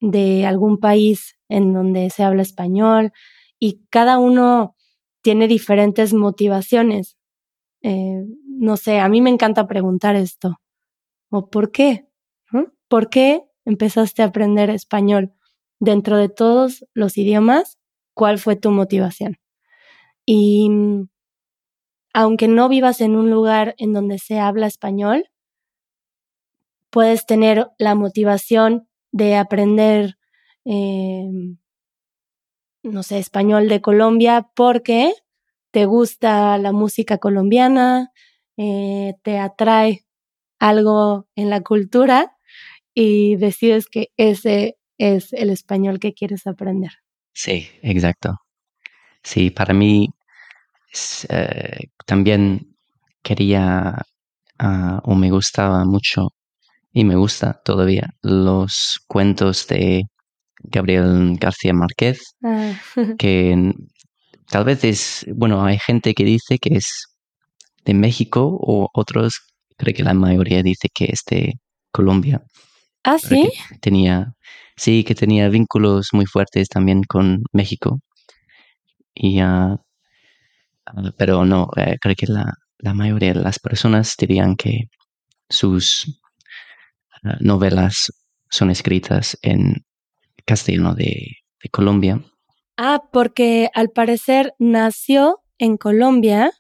de 0.02 0.46
algún 0.46 0.80
país 0.80 1.38
en 1.50 1.74
donde 1.74 2.10
se 2.10 2.24
habla 2.24 2.42
español 2.42 3.12
y 3.60 3.82
cada 3.90 4.20
uno 4.20 4.76
tiene 5.22 5.48
diferentes 5.48 6.14
motivaciones. 6.14 7.18
Eh, 7.82 8.24
no 8.46 8.78
sé, 8.78 9.00
a 9.00 9.10
mí 9.10 9.22
me 9.22 9.30
encanta 9.30 9.68
preguntar 9.68 10.16
esto. 10.16 10.58
¿O 11.30 11.50
por 11.50 11.72
qué? 11.72 12.08
¿Mm? 12.52 12.66
¿Por 12.88 13.10
qué 13.10 13.44
empezaste 13.66 14.22
a 14.24 14.28
aprender 14.28 14.70
español? 14.70 15.34
Dentro 15.80 16.18
de 16.18 16.30
todos 16.30 16.86
los 16.94 17.18
idiomas, 17.18 17.80
¿cuál 18.14 18.40
fue 18.40 18.56
tu 18.56 18.72
motivación? 18.72 19.38
Y 20.32 20.70
aunque 22.14 22.48
no 22.48 22.70
vivas 22.70 23.02
en 23.02 23.16
un 23.16 23.32
lugar 23.32 23.74
en 23.80 23.94
donde 23.94 24.20
se 24.20 24.38
habla 24.38 24.68
español, 24.68 25.28
puedes 26.92 27.26
tener 27.26 27.66
la 27.80 27.96
motivación 27.96 28.88
de 29.12 29.36
aprender, 29.36 30.20
eh, 30.66 31.26
no 32.84 33.02
sé, 33.02 33.18
español 33.18 33.70
de 33.70 33.82
Colombia 33.82 34.48
porque 34.56 35.14
te 35.72 35.86
gusta 35.86 36.60
la 36.60 36.74
música 36.74 37.18
colombiana, 37.18 38.12
eh, 38.56 39.16
te 39.24 39.40
atrae 39.40 40.06
algo 40.60 41.28
en 41.34 41.50
la 41.50 41.62
cultura 41.62 42.38
y 42.94 43.36
decides 43.38 43.88
que 43.88 44.10
ese 44.16 44.78
es 45.00 45.34
el 45.34 45.50
español 45.50 45.98
que 46.00 46.14
quieres 46.14 46.46
aprender. 46.46 46.92
Sí, 47.34 47.68
exacto. 47.82 48.36
Sí, 49.24 49.50
para 49.50 49.74
mí 49.74 50.14
eh, 51.30 51.90
también 52.06 52.76
quería 53.24 54.02
uh, 54.62 55.00
o 55.04 55.16
me 55.16 55.32
gustaba 55.32 55.86
mucho 55.86 56.30
y 56.94 57.04
me 57.04 57.16
gusta 57.16 57.62
todavía 57.64 58.10
los 58.22 59.00
cuentos 59.08 59.68
de 59.68 60.04
Gabriel 60.64 61.38
García 61.40 61.74
Márquez, 61.74 62.36
ah. 62.44 62.74
que 63.18 63.74
tal 64.50 64.66
vez 64.66 64.84
es, 64.84 65.26
bueno, 65.36 65.64
hay 65.64 65.78
gente 65.80 66.14
que 66.14 66.26
dice 66.26 66.58
que 66.60 66.76
es 66.76 67.06
de 67.86 67.94
México 67.94 68.58
o 68.60 68.90
otros, 68.94 69.40
creo 69.78 69.94
que 69.94 70.04
la 70.04 70.14
mayoría 70.14 70.64
dice 70.64 70.90
que 70.94 71.06
es 71.06 71.22
de 71.30 71.54
Colombia. 71.92 72.42
Ah, 73.04 73.18
sí. 73.18 73.50
Tenía, 73.82 74.34
sí, 74.76 75.04
que 75.04 75.16
tenía 75.16 75.48
vínculos 75.50 76.10
muy 76.12 76.26
fuertes 76.26 76.68
también 76.68 77.04
con 77.04 77.44
México. 77.54 78.00
Y, 79.14 79.42
uh, 79.42 79.78
pero 81.18 81.46
no, 81.46 81.70
eh, 81.76 81.98
creo 82.02 82.16
que 82.16 82.28
la, 82.28 82.54
la 82.80 82.94
mayoría 82.94 83.34
de 83.34 83.42
las 83.42 83.60
personas 83.60 84.16
dirían 84.18 84.56
que 84.56 84.90
sus 85.50 86.22
uh, 87.24 87.30
novelas 87.40 88.12
son 88.50 88.72
escritas 88.72 89.38
en 89.42 89.86
castellano 90.46 90.96
de, 90.96 91.38
de 91.62 91.70
Colombia. 91.70 92.22
Ah, 92.78 93.04
porque 93.12 93.70
al 93.74 93.90
parecer 93.90 94.54
nació 94.58 95.42
en 95.58 95.78
Colombia 95.78 96.52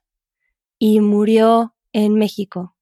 y 0.77 1.00
murió 1.00 1.75
en 1.93 2.15
México. 2.15 2.75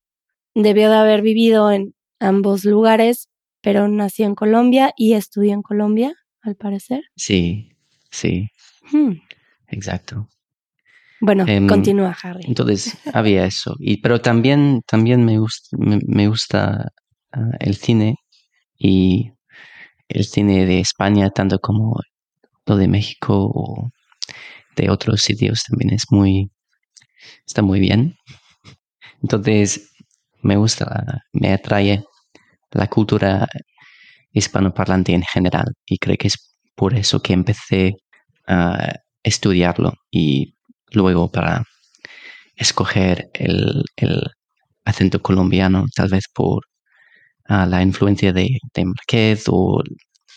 Debió 0.56 0.89
de 0.89 0.98
haber 0.98 1.22
vivido 1.22 1.72
en 1.72 1.94
ambos 2.20 2.66
lugares, 2.66 3.30
pero 3.62 3.88
nació 3.88 4.25
en 4.25 4.36
Colombia 4.36 4.92
y 4.98 5.13
estudió 5.13 5.54
en 5.54 5.62
Colombia, 5.62 6.16
al 6.42 6.56
parecer. 6.56 7.04
Sí, 7.16 7.70
sí. 8.10 8.50
Hmm. 8.92 9.20
Exacto. 9.68 10.27
Bueno, 11.20 11.46
em, 11.48 11.68
continúa, 11.68 12.16
Harry. 12.22 12.44
Entonces 12.48 12.98
había 13.14 13.46
eso. 13.46 13.76
Y, 13.80 14.02
pero 14.02 14.22
también, 14.22 14.82
también 14.86 15.26
me 15.26 15.40
gusta, 15.40 15.78
me, 15.80 16.28
gusta 16.28 16.92
ah, 17.32 17.52
el 17.60 17.76
cine 17.76 18.16
y 18.78 19.32
el 20.08 20.26
cine 20.26 20.66
de 20.66 20.80
España, 20.80 21.30
tanto 21.30 21.60
como 21.60 22.00
lo 22.66 22.78
de 22.78 22.88
México 22.88 23.50
o 23.54 23.90
de 24.76 24.90
otros 24.90 25.22
sitios, 25.22 25.64
también 25.64 25.94
es 25.94 26.06
muy, 26.12 26.52
está 27.46 27.62
muy 27.62 27.80
bien. 27.80 28.16
Entonces, 29.22 29.92
me 30.42 30.56
gusta, 30.56 31.24
me 31.34 31.52
atrae 31.54 32.04
la 32.72 32.88
cultura 32.88 33.48
hispanoparlante 34.32 35.14
en 35.14 35.24
general 35.24 35.74
y 35.86 35.98
creo 35.98 36.18
que 36.18 36.28
es 36.28 36.56
por 36.76 36.94
eso 36.94 37.22
que 37.22 37.34
empecé 37.34 37.96
a 38.46 38.94
estudiarlo 39.24 39.94
y 40.12 40.57
luego 40.91 41.32
para 41.32 41.63
escoger 42.56 43.29
el, 43.34 43.84
acento 44.86 45.22
colombiano, 45.22 45.86
tal 45.96 46.10
vez 46.10 46.25
por 46.34 46.63
ah, 47.46 47.65
la 47.65 47.82
influencia 47.84 48.34
de, 48.34 48.60
de 48.74 48.86
Marquez 48.86 49.44
o 49.48 49.84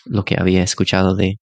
lo 0.06 0.24
que 0.24 0.36
había 0.38 0.62
escuchado 0.64 1.14
de 1.14 1.38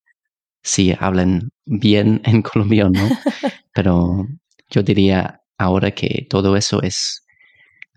si 0.62 0.94
hablan 0.98 1.50
bien 1.64 2.20
en 2.24 2.42
Colombia 2.42 2.88
no. 2.90 3.08
Pero 3.74 4.26
yo 4.70 4.82
diría 4.82 5.40
ahora 5.58 5.92
que 5.92 6.26
todo 6.28 6.56
eso 6.56 6.82
es 6.82 7.24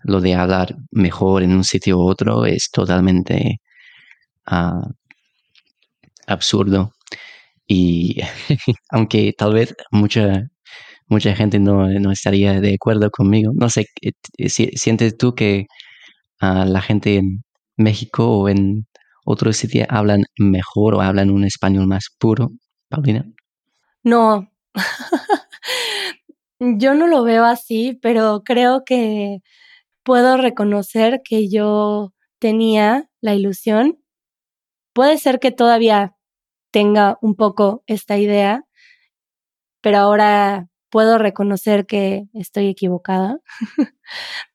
lo 0.04 0.20
de 0.20 0.34
hablar 0.34 0.74
mejor 0.90 1.42
en 1.42 1.52
un 1.52 1.64
sitio 1.64 1.98
u 1.98 2.02
otro 2.02 2.46
es 2.46 2.70
totalmente 2.70 3.60
ah, 4.46 4.82
absurdo. 6.26 6.92
Y 7.66 8.20
aunque 8.90 9.32
tal 9.36 9.54
vez 9.54 9.74
mucha 9.90 10.48
mucha 11.08 11.34
gente 11.34 11.58
no, 11.58 11.88
estaría 12.10 12.60
de 12.60 12.74
acuerdo 12.74 13.10
conmigo. 13.10 13.52
No 13.54 13.68
sé, 13.70 13.86
eh, 14.02 14.48
¿sientes 14.48 15.16
tú 15.16 15.34
que 15.34 15.66
uh, 16.40 16.64
la 16.66 16.80
gente 16.80 17.16
en 17.16 17.44
México 17.76 18.28
o 18.28 18.48
en 18.48 18.86
otros 19.24 19.56
sitios 19.56 19.86
hablan 19.90 20.24
mejor 20.38 20.94
o 20.94 21.00
hablan 21.00 21.30
un 21.30 21.44
español 21.44 21.86
más 21.86 22.06
puro, 22.18 22.50
Paulina? 22.88 23.24
No, 24.02 24.50
yo 26.60 26.94
no 26.94 27.06
lo 27.06 27.22
veo 27.22 27.44
así, 27.44 27.98
pero 28.02 28.42
creo 28.44 28.82
que 28.84 29.38
puedo 30.02 30.36
reconocer 30.36 31.20
que 31.24 31.48
yo 31.48 32.12
tenía 32.38 33.08
la 33.20 33.34
ilusión. 33.34 33.98
Puede 34.94 35.18
ser 35.18 35.38
que 35.38 35.52
todavía 35.52 36.16
tenga 36.72 37.18
un 37.22 37.36
poco 37.36 37.84
esta 37.86 38.18
idea, 38.18 38.64
pero 39.80 39.98
ahora 39.98 40.68
puedo 40.92 41.16
reconocer 41.16 41.86
que 41.86 42.24
estoy 42.34 42.68
equivocada, 42.68 43.40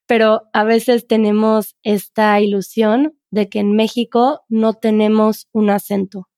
pero 0.05 0.43
a 0.53 0.63
veces 0.63 1.07
tenemos 1.07 1.75
esta 1.81 2.39
ilusión 2.39 3.17
de 3.31 3.49
que 3.49 3.59
en 3.59 3.75
México 3.75 4.41
no 4.47 4.75
tenemos 4.75 5.47
un 5.51 5.71
acento 5.71 6.29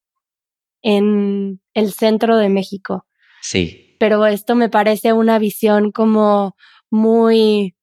en 0.81 1.62
el 1.73 1.91
centro 1.91 2.38
de 2.38 2.47
México. 2.47 3.05
Sí. 3.41 3.97
Pero 3.99 4.25
esto 4.25 4.55
me 4.55 4.69
parece 4.69 5.12
una 5.12 5.38
visión 5.38 5.91
como 5.91 6.55
muy, 6.89 7.75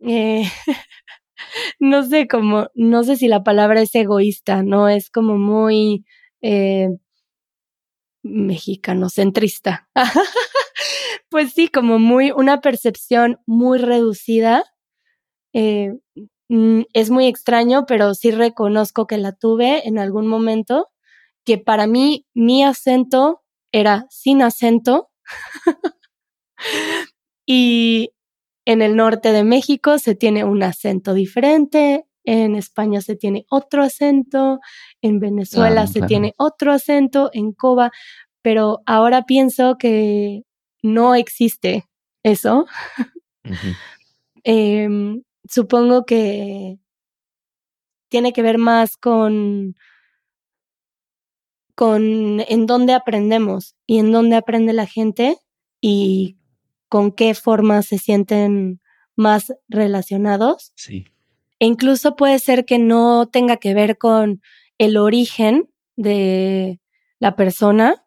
eh, 0.00 0.44
no 1.78 2.02
sé, 2.02 2.26
como, 2.26 2.68
no 2.74 3.04
sé 3.04 3.16
si 3.16 3.28
la 3.28 3.44
palabra 3.44 3.82
es 3.82 3.94
egoísta, 3.94 4.62
¿no? 4.62 4.88
Es 4.88 5.10
como 5.10 5.36
muy 5.36 6.06
eh, 6.40 6.88
mexicano 8.22 9.10
centrista. 9.10 9.90
pues 11.30 11.52
sí, 11.52 11.68
como 11.68 11.98
muy, 11.98 12.30
una 12.30 12.60
percepción 12.60 13.38
muy 13.46 13.78
reducida. 13.78 14.64
Eh, 15.52 15.92
mm, 16.48 16.82
es 16.92 17.10
muy 17.10 17.26
extraño, 17.26 17.84
pero 17.86 18.14
sí 18.14 18.30
reconozco 18.30 19.06
que 19.06 19.18
la 19.18 19.32
tuve 19.32 19.86
en 19.86 19.98
algún 19.98 20.26
momento, 20.26 20.88
que 21.44 21.58
para 21.58 21.86
mí 21.86 22.26
mi 22.34 22.64
acento 22.64 23.42
era 23.72 24.06
sin 24.10 24.42
acento. 24.42 25.10
y 27.46 28.12
en 28.66 28.82
el 28.82 28.96
norte 28.96 29.32
de 29.32 29.44
México 29.44 29.98
se 29.98 30.14
tiene 30.14 30.44
un 30.44 30.62
acento 30.62 31.14
diferente, 31.14 32.04
en 32.24 32.56
España 32.56 33.00
se 33.00 33.16
tiene 33.16 33.46
otro 33.48 33.82
acento, 33.82 34.60
en 35.00 35.18
Venezuela 35.18 35.86
se 35.86 36.02
tiene 36.02 36.34
otro 36.36 36.72
acento, 36.72 37.30
en 37.32 37.52
Cuba, 37.52 37.90
pero 38.42 38.80
ahora 38.84 39.22
pienso 39.22 39.76
que 39.78 40.42
no 40.82 41.14
existe 41.14 41.88
eso. 42.22 42.66
Em, 44.44 45.24
supongo 45.46 46.06
que 46.06 46.78
tiene 48.08 48.32
que 48.32 48.40
ver 48.40 48.56
más 48.56 48.96
con, 48.96 49.74
con 51.74 52.40
en 52.40 52.66
dónde 52.66 52.94
aprendemos 52.94 53.74
y 53.86 53.98
en 53.98 54.12
dónde 54.12 54.36
aprende 54.36 54.72
la 54.72 54.86
gente 54.86 55.36
y 55.80 56.38
con 56.88 57.12
qué 57.12 57.34
forma 57.34 57.82
se 57.82 57.98
sienten 57.98 58.80
más 59.16 59.52
relacionados. 59.68 60.72
Sí. 60.76 61.04
E 61.58 61.66
incluso 61.66 62.16
puede 62.16 62.38
ser 62.38 62.64
que 62.64 62.78
no 62.78 63.28
tenga 63.28 63.56
que 63.56 63.74
ver 63.74 63.98
con 63.98 64.40
el 64.78 64.96
origen 64.96 65.68
de 65.96 66.80
la 67.18 67.36
persona. 67.36 68.04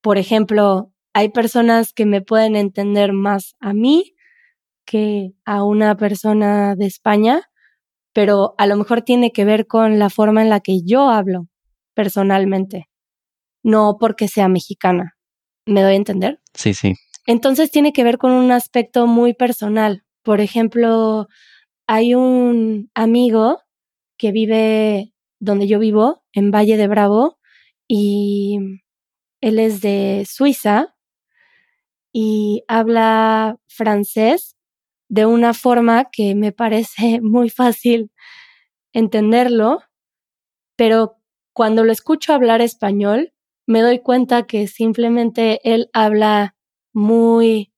Por 0.00 0.18
ejemplo, 0.18 0.93
hay 1.14 1.28
personas 1.30 1.92
que 1.92 2.06
me 2.06 2.20
pueden 2.20 2.56
entender 2.56 3.12
más 3.12 3.54
a 3.60 3.72
mí 3.72 4.14
que 4.84 5.30
a 5.46 5.64
una 5.64 5.96
persona 5.96 6.74
de 6.74 6.86
España, 6.86 7.48
pero 8.12 8.54
a 8.58 8.66
lo 8.66 8.76
mejor 8.76 9.02
tiene 9.02 9.32
que 9.32 9.44
ver 9.44 9.66
con 9.66 9.98
la 9.98 10.10
forma 10.10 10.42
en 10.42 10.50
la 10.50 10.60
que 10.60 10.82
yo 10.84 11.08
hablo 11.08 11.46
personalmente, 11.94 12.90
no 13.62 13.96
porque 13.98 14.28
sea 14.28 14.48
mexicana. 14.48 15.16
¿Me 15.66 15.82
doy 15.82 15.94
a 15.94 15.96
entender? 15.96 16.40
Sí, 16.52 16.74
sí. 16.74 16.94
Entonces 17.26 17.70
tiene 17.70 17.92
que 17.92 18.04
ver 18.04 18.18
con 18.18 18.32
un 18.32 18.50
aspecto 18.50 19.06
muy 19.06 19.34
personal. 19.34 20.04
Por 20.22 20.40
ejemplo, 20.40 21.28
hay 21.86 22.14
un 22.14 22.90
amigo 22.94 23.60
que 24.18 24.32
vive 24.32 25.14
donde 25.38 25.68
yo 25.68 25.78
vivo, 25.78 26.24
en 26.32 26.50
Valle 26.50 26.76
de 26.76 26.88
Bravo, 26.88 27.38
y 27.86 28.58
él 29.40 29.58
es 29.58 29.80
de 29.80 30.26
Suiza 30.28 30.93
y 32.14 32.62
habla 32.68 33.58
francés 33.66 34.56
de 35.10 35.26
una 35.26 35.52
forma 35.52 36.06
que 36.12 36.34
me 36.36 36.52
parece 36.52 37.20
muy 37.22 37.50
fácil 37.50 38.10
entenderlo, 38.94 39.80
pero 40.76 41.16
cuando 41.52 41.84
lo 41.84 41.92
escucho 41.92 42.32
hablar 42.32 42.60
español, 42.62 43.32
me 43.66 43.82
doy 43.82 44.00
cuenta 44.00 44.46
que 44.46 44.68
simplemente 44.68 45.60
él 45.64 45.90
habla 45.92 46.54
muy 46.92 47.72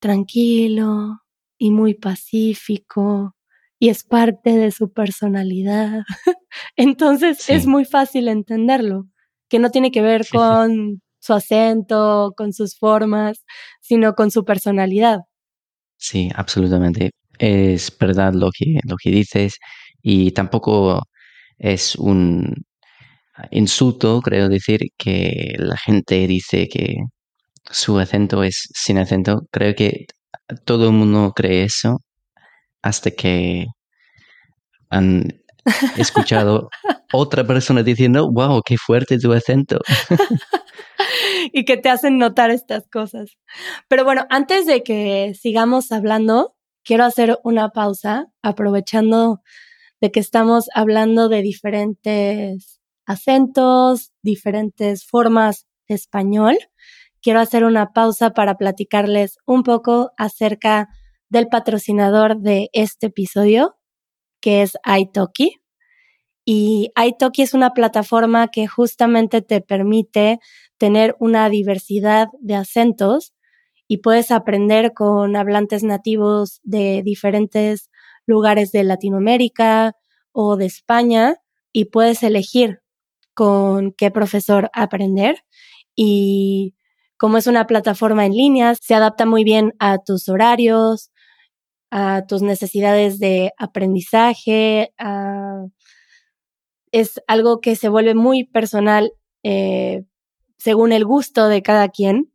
tranquilo 0.00 1.20
y 1.58 1.70
muy 1.70 1.94
pacífico 1.94 3.36
y 3.78 3.88
es 3.88 4.04
parte 4.04 4.56
de 4.56 4.70
su 4.70 4.92
personalidad. 4.92 6.04
Entonces 6.76 7.48
es 7.48 7.66
muy 7.66 7.84
fácil 7.86 8.28
entenderlo, 8.28 9.08
que 9.48 9.58
no 9.58 9.70
tiene 9.70 9.90
que 9.90 10.02
ver 10.02 10.26
con 10.30 11.00
su 11.20 11.34
acento, 11.34 12.32
con 12.36 12.52
sus 12.52 12.76
formas, 12.78 13.44
sino 13.80 14.14
con 14.14 14.30
su 14.30 14.44
personalidad. 14.44 15.20
Sí, 15.96 16.30
absolutamente. 16.34 17.10
Es 17.38 17.96
verdad 17.98 18.34
lo 18.34 18.50
que, 18.56 18.80
lo 18.84 18.96
que 18.96 19.10
dices 19.10 19.58
y 20.02 20.32
tampoco 20.32 21.02
es 21.58 21.96
un 21.96 22.54
insulto, 23.50 24.20
creo 24.22 24.48
decir, 24.48 24.80
que 24.96 25.54
la 25.58 25.76
gente 25.76 26.26
dice 26.26 26.68
que 26.68 26.96
su 27.70 27.98
acento 27.98 28.42
es 28.44 28.68
sin 28.74 28.98
acento. 28.98 29.42
Creo 29.50 29.74
que 29.74 30.06
todo 30.64 30.86
el 30.88 30.92
mundo 30.94 31.32
cree 31.34 31.64
eso 31.64 32.02
hasta 32.82 33.10
que 33.10 33.66
han 34.90 35.24
escuchado 35.96 36.68
otra 37.12 37.46
persona 37.46 37.82
diciendo, 37.82 38.30
wow, 38.30 38.62
qué 38.64 38.76
fuerte 38.76 39.18
tu 39.18 39.32
acento. 39.32 39.78
y 41.52 41.64
que 41.64 41.76
te 41.76 41.88
hacen 41.88 42.18
notar 42.18 42.50
estas 42.50 42.88
cosas. 42.88 43.36
Pero 43.88 44.04
bueno, 44.04 44.26
antes 44.30 44.66
de 44.66 44.82
que 44.82 45.34
sigamos 45.38 45.92
hablando, 45.92 46.54
quiero 46.84 47.04
hacer 47.04 47.38
una 47.44 47.70
pausa 47.70 48.26
aprovechando 48.42 49.42
de 50.00 50.10
que 50.10 50.20
estamos 50.20 50.66
hablando 50.74 51.28
de 51.28 51.42
diferentes 51.42 52.80
acentos, 53.06 54.12
diferentes 54.22 55.04
formas 55.04 55.66
de 55.88 55.94
español. 55.94 56.58
Quiero 57.20 57.40
hacer 57.40 57.64
una 57.64 57.92
pausa 57.92 58.30
para 58.30 58.56
platicarles 58.56 59.38
un 59.44 59.62
poco 59.64 60.12
acerca 60.16 60.88
del 61.28 61.48
patrocinador 61.48 62.38
de 62.38 62.70
este 62.72 63.08
episodio, 63.08 63.76
que 64.40 64.62
es 64.62 64.76
iTalki. 64.86 65.57
Y 66.50 66.92
iTalki 66.96 67.42
es 67.42 67.52
una 67.52 67.74
plataforma 67.74 68.48
que 68.48 68.66
justamente 68.66 69.42
te 69.42 69.60
permite 69.60 70.40
tener 70.78 71.14
una 71.20 71.50
diversidad 71.50 72.28
de 72.40 72.54
acentos 72.54 73.34
y 73.86 73.98
puedes 73.98 74.30
aprender 74.30 74.94
con 74.94 75.36
hablantes 75.36 75.82
nativos 75.82 76.60
de 76.62 77.02
diferentes 77.04 77.90
lugares 78.24 78.72
de 78.72 78.82
Latinoamérica 78.82 79.92
o 80.32 80.56
de 80.56 80.64
España 80.64 81.36
y 81.70 81.90
puedes 81.90 82.22
elegir 82.22 82.80
con 83.34 83.92
qué 83.92 84.10
profesor 84.10 84.70
aprender. 84.72 85.44
Y 85.94 86.74
como 87.18 87.36
es 87.36 87.46
una 87.46 87.66
plataforma 87.66 88.24
en 88.24 88.32
línea, 88.32 88.74
se 88.74 88.94
adapta 88.94 89.26
muy 89.26 89.44
bien 89.44 89.74
a 89.80 89.98
tus 89.98 90.30
horarios, 90.30 91.10
a 91.90 92.24
tus 92.26 92.40
necesidades 92.40 93.18
de 93.18 93.52
aprendizaje, 93.58 94.94
es 96.92 97.20
algo 97.26 97.60
que 97.60 97.76
se 97.76 97.88
vuelve 97.88 98.14
muy 98.14 98.44
personal 98.44 99.12
eh, 99.42 100.04
según 100.58 100.92
el 100.92 101.04
gusto 101.04 101.48
de 101.48 101.62
cada 101.62 101.88
quien. 101.88 102.32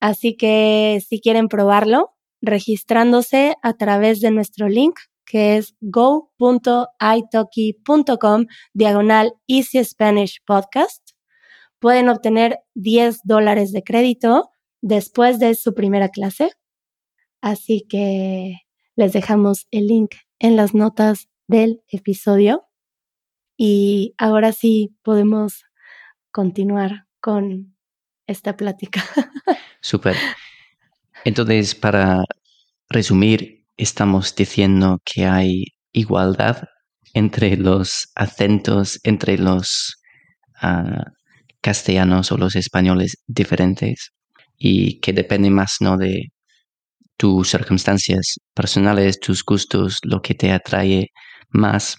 Así 0.00 0.36
que 0.36 1.02
si 1.06 1.20
quieren 1.20 1.48
probarlo, 1.48 2.14
registrándose 2.40 3.56
a 3.62 3.74
través 3.74 4.20
de 4.20 4.30
nuestro 4.30 4.68
link 4.68 4.98
que 5.24 5.56
es 5.58 5.74
go.italki.com 5.80 8.46
diagonal 8.72 9.34
Easy 9.46 9.84
Spanish 9.84 10.40
Podcast. 10.46 11.10
Pueden 11.78 12.08
obtener 12.08 12.60
10 12.74 13.20
dólares 13.24 13.70
de 13.72 13.84
crédito 13.84 14.50
después 14.80 15.38
de 15.38 15.54
su 15.54 15.74
primera 15.74 16.08
clase. 16.08 16.52
Así 17.40 17.86
que 17.88 18.56
les 18.96 19.12
dejamos 19.12 19.68
el 19.70 19.86
link 19.86 20.14
en 20.38 20.56
las 20.56 20.74
notas 20.74 21.28
del 21.46 21.82
episodio. 21.88 22.67
Y 23.58 24.14
ahora 24.18 24.52
sí 24.52 24.94
podemos 25.02 25.64
continuar 26.30 27.06
con 27.20 27.76
esta 28.28 28.56
plática. 28.56 29.04
Súper. 29.80 30.16
Entonces, 31.24 31.74
para 31.74 32.22
resumir, 32.88 33.66
estamos 33.76 34.34
diciendo 34.36 35.00
que 35.04 35.26
hay 35.26 35.64
igualdad 35.90 36.68
entre 37.14 37.56
los 37.56 38.12
acentos, 38.14 39.00
entre 39.02 39.38
los 39.38 39.96
ah, 40.62 41.06
castellanos 41.60 42.30
o 42.30 42.36
los 42.36 42.54
españoles 42.54 43.16
diferentes 43.26 44.12
y 44.56 45.00
que 45.00 45.12
depende 45.12 45.50
más 45.50 45.78
no 45.80 45.96
de 45.96 46.28
tus 47.16 47.50
circunstancias 47.50 48.36
personales, 48.54 49.18
tus 49.18 49.44
gustos, 49.44 49.98
lo 50.04 50.22
que 50.22 50.34
te 50.34 50.52
atrae 50.52 51.08
más 51.50 51.96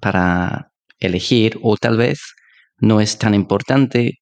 para 0.00 0.72
elegir 1.00 1.58
o 1.62 1.76
tal 1.76 1.96
vez 1.96 2.20
no 2.78 3.00
es 3.00 3.18
tan 3.18 3.34
importante 3.34 4.18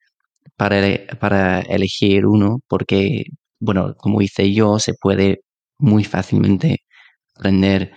para, 0.57 0.81
para 1.21 1.61
elegir 1.63 2.27
uno 2.27 2.61
porque, 2.69 3.25
bueno, 3.61 3.95
como 3.97 4.23
hice 4.23 4.53
yo, 4.53 4.79
se 4.79 4.95
puede 5.01 5.41
muy 5.79 6.05
fácilmente 6.05 6.79
aprender 7.37 7.93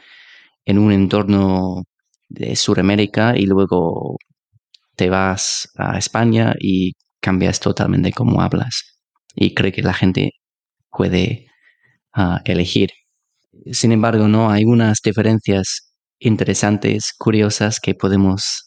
en 0.65 0.79
un 0.79 0.91
entorno 0.91 1.83
de 2.29 2.55
Sudamérica 2.55 3.37
y 3.37 3.45
luego 3.45 4.17
te 4.95 5.09
vas 5.09 5.69
a 5.77 5.97
España 5.97 6.53
y 6.59 6.93
cambias 7.21 7.59
totalmente 7.59 8.11
cómo 8.13 8.41
hablas. 8.41 8.99
Y 9.35 9.53
creo 9.53 9.71
que 9.71 9.83
la 9.83 9.93
gente 9.93 10.31
puede 10.91 11.47
ah, 12.13 12.41
elegir. 12.45 12.91
Sin 13.71 13.91
embargo, 13.91 14.27
no 14.27 14.49
hay 14.51 14.65
unas 14.65 14.99
diferencias 15.03 15.93
interesantes, 16.19 17.13
curiosas 17.17 17.79
que 17.79 17.95
podemos 17.95 18.66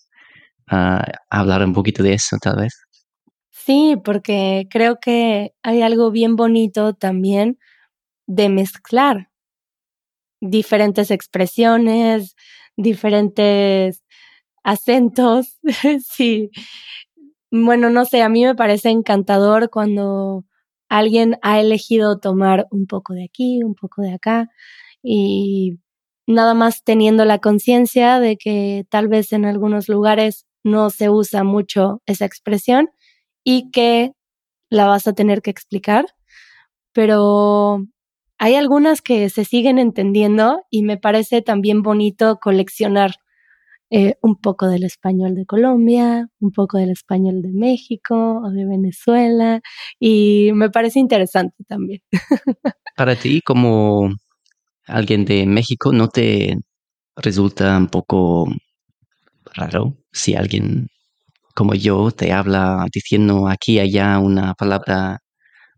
hablar 0.71 1.65
un 1.65 1.73
poquito 1.73 2.03
de 2.03 2.15
eso, 2.15 2.37
tal 2.41 2.57
vez. 2.57 2.73
Sí, 3.51 3.97
porque 4.05 4.67
creo 4.71 4.99
que 5.01 5.53
hay 5.63 5.83
algo 5.83 6.11
bien 6.11 6.37
bonito 6.37 6.95
también 6.95 7.59
de 8.27 8.49
mezclar 8.49 9.31
diferentes 10.41 11.11
expresiones, 11.11 12.35
diferentes 12.77 14.03
acentos. 14.65 15.59
sí. 16.09 16.51
Bueno, 17.51 17.91
no 17.91 18.05
sé, 18.05 18.23
a 18.23 18.29
mí 18.29 18.45
me 18.45 18.55
parece 18.55 18.91
encantador 18.91 19.71
cuando 19.71 20.45
alguien 20.89 21.39
ha 21.43 21.61
elegido 21.61 22.19
tomar 22.19 22.67
un 22.71 22.87
poco 22.87 23.15
de 23.15 23.25
aquí, 23.25 23.63
un 23.65 23.75
poco 23.75 24.03
de 24.03 24.15
acá 24.15 24.49
y 25.03 25.79
nada 26.27 26.55
más 26.55 26.85
teniendo 26.85 27.25
la 27.25 27.39
conciencia 27.41 28.21
de 28.21 28.37
que 28.37 28.87
tal 28.91 29.09
vez 29.09 29.33
en 29.33 29.45
algunos 29.47 29.89
lugares 29.89 30.47
no 30.65 30.91
se 30.91 31.11
usa 31.11 31.45
mucho 31.45 32.03
esa 32.07 32.25
expresión 32.25 32.91
y 33.45 33.71
que 33.71 34.13
la 34.71 34.87
vas 34.87 35.07
a 35.07 35.13
tener 35.13 35.43
que 35.43 35.51
explicar, 35.51 36.07
pero 36.93 37.85
hay 38.39 38.55
algunas 38.55 39.03
que 39.03 39.29
se 39.31 39.45
siguen 39.45 39.79
entendiendo 39.79 40.63
y 40.71 40.83
me 40.83 40.97
parece 40.97 41.43
también 41.43 41.83
bonito 41.83 42.39
coleccionar 42.41 43.13
eh, 43.93 44.15
un 44.23 44.37
poco 44.37 44.69
del 44.69 44.85
español 44.85 45.35
de 45.35 45.47
Colombia, 45.47 46.29
un 46.39 46.53
poco 46.53 46.79
del 46.79 46.91
español 46.91 47.43
de 47.43 47.51
México 47.53 48.41
o 48.45 48.51
de 48.51 48.65
Venezuela 48.65 49.61
y 49.99 50.53
me 50.55 50.71
parece 50.71 51.01
interesante 51.01 51.65
también. 51.67 52.01
Para 52.97 53.17
ti, 53.17 53.41
como 53.41 54.11
alguien 54.87 55.25
de 55.25 55.45
México, 55.47 55.93
¿no 55.93 56.09
te 56.09 56.57
resulta 57.17 57.77
un 57.77 57.89
poco 57.89 58.47
raro 59.55 59.97
si 60.13 60.35
alguien 60.35 60.89
como 61.55 61.75
yo 61.75 62.11
te 62.11 62.33
habla 62.33 62.87
diciendo 62.93 63.49
aquí 63.49 63.75
y 63.75 63.81
allá 63.81 64.19
una 64.19 64.55
palabra 64.55 65.19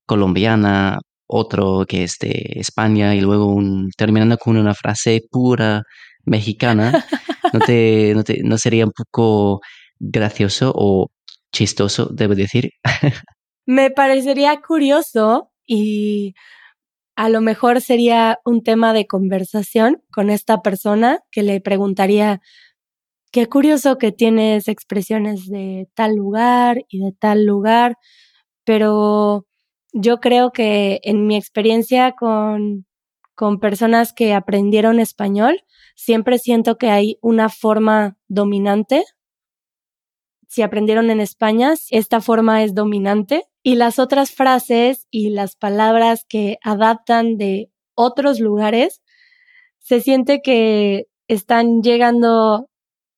colombiana 0.06 1.00
otro 1.26 1.86
que 1.88 2.04
es 2.04 2.18
de 2.20 2.52
España 2.56 3.14
y 3.14 3.20
luego 3.20 3.46
un, 3.46 3.90
terminando 3.96 4.36
con 4.36 4.56
una 4.56 4.74
frase 4.74 5.22
pura 5.30 5.82
mexicana, 6.24 7.04
¿no, 7.52 7.58
no, 7.58 7.64
te, 8.24 8.42
¿no 8.44 8.58
sería 8.58 8.84
un 8.84 8.92
poco 8.92 9.60
gracioso 9.98 10.72
o 10.74 11.08
chistoso, 11.52 12.10
debo 12.12 12.34
decir? 12.34 12.70
Me 13.66 13.90
parecería 13.90 14.60
curioso 14.60 15.50
y 15.66 16.34
a 17.16 17.28
lo 17.28 17.40
mejor 17.40 17.80
sería 17.80 18.38
un 18.44 18.62
tema 18.62 18.92
de 18.92 19.06
conversación 19.06 20.02
con 20.12 20.30
esta 20.30 20.60
persona 20.62 21.20
que 21.30 21.42
le 21.42 21.60
preguntaría, 21.60 22.40
qué 23.32 23.48
curioso 23.48 23.98
que 23.98 24.12
tienes 24.12 24.68
expresiones 24.68 25.48
de 25.48 25.88
tal 25.94 26.14
lugar 26.14 26.84
y 26.88 27.00
de 27.00 27.12
tal 27.12 27.46
lugar, 27.46 27.96
pero 28.64 29.46
yo 29.92 30.20
creo 30.20 30.52
que 30.52 31.00
en 31.02 31.26
mi 31.26 31.36
experiencia 31.36 32.12
con, 32.12 32.86
con 33.34 33.58
personas 33.58 34.12
que 34.12 34.34
aprendieron 34.34 35.00
español, 35.00 35.62
siempre 35.96 36.38
siento 36.38 36.76
que 36.76 36.90
hay 36.90 37.18
una 37.22 37.48
forma 37.48 38.16
dominante. 38.28 39.04
Si 40.46 40.60
aprendieron 40.60 41.10
en 41.10 41.20
España, 41.20 41.74
esta 41.90 42.20
forma 42.20 42.62
es 42.62 42.74
dominante 42.74 43.44
y 43.62 43.76
las 43.76 43.98
otras 43.98 44.30
frases 44.32 45.06
y 45.10 45.30
las 45.30 45.56
palabras 45.56 46.26
que 46.28 46.58
adaptan 46.62 47.38
de 47.38 47.70
otros 47.94 48.40
lugares, 48.40 49.00
se 49.78 50.00
siente 50.00 50.42
que 50.42 51.06
están 51.28 51.80
llegando 51.80 52.68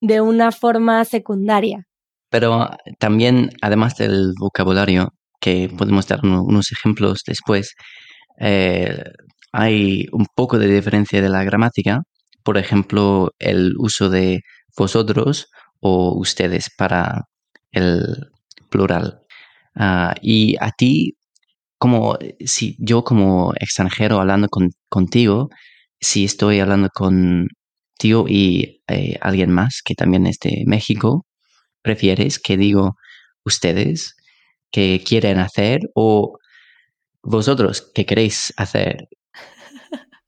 de 0.04 0.20
una 0.20 0.52
forma 0.52 1.04
secundaria. 1.04 1.86
Pero 2.30 2.70
también, 2.98 3.50
además 3.62 3.96
del 3.96 4.32
vocabulario, 4.38 5.14
que 5.40 5.70
podemos 5.76 6.06
dar 6.06 6.20
unos 6.24 6.72
ejemplos 6.72 7.22
después, 7.26 7.74
eh, 8.38 9.02
hay 9.52 10.06
un 10.12 10.26
poco 10.34 10.58
de 10.58 10.68
diferencia 10.68 11.22
de 11.22 11.28
la 11.28 11.42
gramática. 11.44 12.02
Por 12.42 12.58
ejemplo, 12.58 13.30
el 13.38 13.74
uso 13.78 14.10
de 14.10 14.40
vosotros 14.76 15.46
o 15.80 16.18
ustedes 16.18 16.68
para 16.76 17.22
el 17.72 18.30
plural. 18.68 19.20
Ah, 19.74 20.14
y 20.20 20.56
a 20.60 20.70
ti, 20.72 21.14
como 21.78 22.18
si 22.44 22.76
yo 22.78 23.04
como 23.04 23.54
extranjero 23.58 24.20
hablando 24.20 24.48
contigo, 24.88 25.48
si 26.00 26.24
estoy 26.24 26.60
hablando 26.60 26.90
contigo 27.94 28.26
y 28.28 28.82
eh, 28.88 29.16
alguien 29.20 29.50
más 29.50 29.80
que 29.84 29.94
también 29.94 30.26
es 30.26 30.38
de 30.40 30.64
México, 30.66 31.26
¿prefieres 31.82 32.38
que 32.38 32.56
digo 32.56 32.96
ustedes 33.44 34.16
que 34.70 35.02
quieren 35.06 35.38
hacer 35.38 35.80
o 35.94 36.38
vosotros 37.22 37.90
que 37.94 38.06
queréis 38.06 38.52
hacer? 38.56 39.08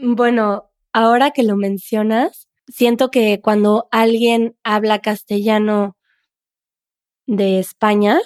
Bueno, 0.00 0.70
ahora 0.92 1.32
que 1.32 1.42
lo 1.42 1.56
mencionas, 1.56 2.48
siento 2.68 3.10
que 3.10 3.40
cuando 3.40 3.88
alguien 3.90 4.56
habla 4.62 5.00
castellano 5.00 5.96
de 7.26 7.58
España 7.58 8.20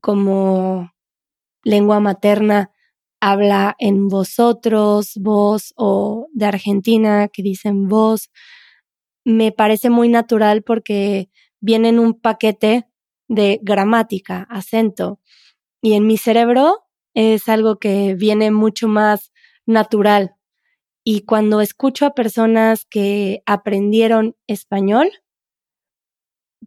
como 0.00 0.90
lengua 1.62 2.00
materna, 2.00 2.69
habla 3.20 3.76
en 3.78 4.08
vosotros, 4.08 5.12
vos 5.16 5.72
o 5.76 6.28
de 6.32 6.46
Argentina 6.46 7.28
que 7.28 7.42
dicen 7.42 7.88
vos, 7.88 8.30
me 9.24 9.52
parece 9.52 9.90
muy 9.90 10.08
natural 10.08 10.62
porque 10.62 11.30
viene 11.60 11.90
en 11.90 11.98
un 11.98 12.14
paquete 12.20 12.86
de 13.28 13.60
gramática, 13.62 14.46
acento, 14.50 15.20
y 15.82 15.94
en 15.94 16.06
mi 16.06 16.16
cerebro 16.18 16.84
es 17.14 17.48
algo 17.48 17.78
que 17.78 18.14
viene 18.14 18.50
mucho 18.50 18.88
más 18.88 19.32
natural. 19.66 20.36
Y 21.04 21.22
cuando 21.22 21.60
escucho 21.60 22.06
a 22.06 22.14
personas 22.14 22.86
que 22.86 23.42
aprendieron 23.46 24.36
español, 24.46 25.10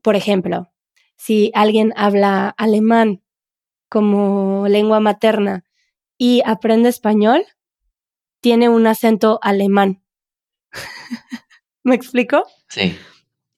por 0.01 0.15
ejemplo, 0.15 0.71
si 1.17 1.51
alguien 1.53 1.93
habla 1.95 2.49
alemán 2.57 3.21
como 3.89 4.67
lengua 4.67 4.99
materna 4.99 5.63
y 6.23 6.41
aprende 6.45 6.87
español, 6.87 7.45
tiene 8.39 8.69
un 8.69 8.87
acento 8.87 9.39
alemán. 9.41 10.01
¿Me 11.83 11.95
explico? 11.95 12.43
Sí. 12.69 12.95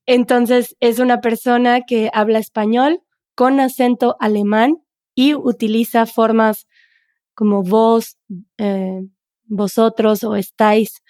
Entonces 0.07 0.75
es 0.79 0.97
una 0.97 1.21
persona 1.21 1.81
que 1.81 2.09
habla 2.11 2.39
español 2.39 3.03
con 3.35 3.59
acento 3.59 4.15
alemán 4.19 4.83
y 5.13 5.35
utiliza 5.35 6.07
formas 6.07 6.65
como 7.35 7.61
vos, 7.61 8.17
eh, 8.57 9.01
vosotros 9.43 10.23
o 10.23 10.35
estáis. 10.35 11.03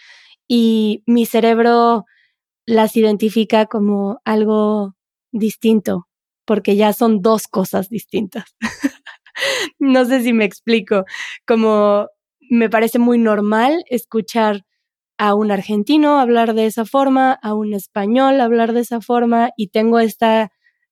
Y 0.50 1.04
mi 1.06 1.26
cerebro 1.26 2.04
las 2.66 2.98
identifica 2.98 3.66
como 3.66 4.20
algo 4.26 4.98
distinto, 5.32 6.10
porque 6.44 6.76
ya 6.76 6.92
son 6.92 7.22
dos 7.22 7.48
cosas 7.48 7.88
distintas. 7.88 8.44
no 9.80 10.06
sé 10.06 10.22
si 10.22 10.34
me 10.34 10.46
explico, 10.46 11.06
como 11.46 12.08
me 12.50 12.70
parece 12.70 13.00
muy 13.00 13.18
normal 13.18 13.84
escuchar 13.90 14.66
a 15.18 15.34
un 15.34 15.52
argentino 15.52 16.20
hablar 16.20 16.54
de 16.54 16.66
esa 16.66 16.86
forma, 16.86 17.34
a 17.42 17.54
un 17.54 17.74
español 17.74 18.42
hablar 18.42 18.74
de 18.74 18.82
esa 18.82 19.02
forma 19.02 19.50
y 19.56 19.70
tengo 19.70 20.00
esta 20.00 20.52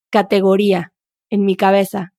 categoría 0.10 0.94
en 1.30 1.46
mi 1.46 1.56
cabeza. 1.56 2.14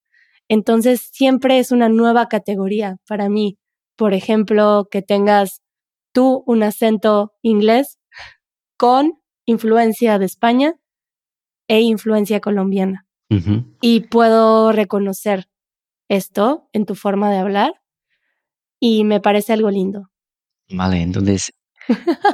Entonces 0.48 1.08
siempre 1.12 1.58
es 1.58 1.72
una 1.72 1.88
nueva 1.88 2.28
categoría 2.28 2.96
para 3.08 3.28
mí. 3.28 3.58
Por 3.96 4.12
ejemplo, 4.12 4.88
que 4.90 5.02
tengas 5.02 5.62
tú 6.12 6.42
un 6.46 6.62
acento 6.62 7.32
inglés 7.42 7.98
con 8.76 9.20
influencia 9.46 10.18
de 10.18 10.26
España 10.26 10.74
e 11.68 11.80
influencia 11.80 12.40
colombiana. 12.40 13.06
Y 13.80 14.00
puedo 14.00 14.70
reconocer 14.70 15.48
esto 16.08 16.68
en 16.72 16.86
tu 16.86 16.94
forma 16.94 17.30
de 17.30 17.38
hablar 17.38 17.72
y 18.80 19.04
me 19.04 19.20
parece 19.20 19.52
algo 19.52 19.70
lindo. 19.70 20.10
Vale, 20.70 21.00
entonces 21.00 21.52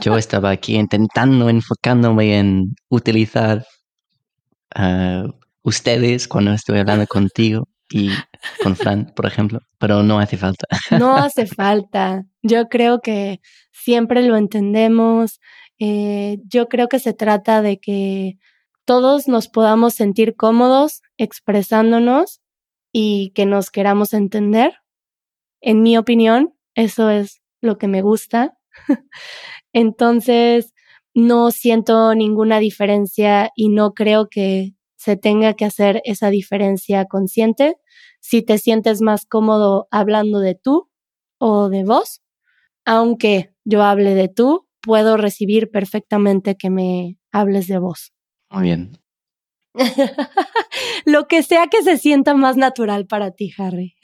yo 0.00 0.16
estaba 0.16 0.50
aquí 0.50 0.76
intentando 0.76 1.48
enfocándome 1.48 2.38
en 2.38 2.74
utilizar 2.88 3.64
uh, 4.76 5.28
ustedes 5.62 6.28
cuando 6.28 6.52
estoy 6.52 6.78
hablando 6.78 7.06
contigo 7.06 7.68
y 7.92 8.11
con 8.62 8.76
Fran, 8.76 9.12
por 9.16 9.26
ejemplo, 9.26 9.61
pero 9.78 10.02
no 10.02 10.20
hace 10.20 10.37
falta. 10.37 10.66
No 10.98 11.16
hace 11.16 11.46
falta. 11.46 12.24
Yo 12.42 12.68
creo 12.68 13.00
que 13.00 13.40
siempre 13.72 14.22
lo 14.22 14.37
entendemos. 14.37 15.40
Eh, 15.78 16.38
yo 16.46 16.68
creo 16.68 16.88
que 16.88 17.00
se 17.00 17.14
trata 17.14 17.62
de 17.62 17.78
que 17.78 18.38
todos 18.85 19.28
nos 19.28 19.48
podamos 19.48 19.94
sentir 19.94 20.37
cómodos 20.37 21.02
expresándonos 21.16 22.40
y 22.92 23.31
que 23.35 23.46
nos 23.46 23.70
queramos 23.70 24.14
entender. 24.14 24.74
En 25.61 25.83
mi 25.83 25.96
opinión, 25.96 26.55
eso 26.74 27.11
es 27.11 27.42
lo 27.61 27.79
que 27.79 27.88
me 27.88 28.03
gusta. 28.03 28.57
Entonces, 29.72 30.74
no 31.14 31.50
siento 31.50 32.14
ninguna 32.14 32.59
diferencia 32.59 33.50
y 33.55 33.68
no 33.68 33.94
creo 33.94 34.29
que 34.29 34.74
se 34.96 35.16
tenga 35.16 35.55
que 35.55 35.64
hacer 35.64 36.03
esa 36.05 36.31
diferencia 36.31 37.07
consciente. 37.07 37.76
Si 38.20 38.42
te 38.42 38.59
sientes 38.59 39.00
más 39.00 39.26
cómodo 39.26 39.88
hablando 39.90 40.40
de 40.40 40.55
tú 40.55 40.90
o 41.38 41.68
de 41.68 41.85
vos, 41.85 42.22
aunque 42.85 43.55
yo 43.64 43.83
hable 43.83 44.14
de 44.14 44.29
tú, 44.29 44.68
puedo 44.83 45.16
recibir 45.16 45.70
perfectamente 45.70 46.57
que 46.57 46.70
me 46.70 47.18
hables 47.33 47.66
de 47.66 47.79
vos. 47.79 48.12
Muy 48.50 48.64
bien. 48.64 48.92
Lo 51.04 51.26
que 51.26 51.42
sea 51.42 51.66
que 51.68 51.83
se 51.83 51.96
sienta 51.96 52.35
más 52.35 52.56
natural 52.56 53.06
para 53.06 53.30
ti, 53.30 53.52
Harry. 53.59 53.94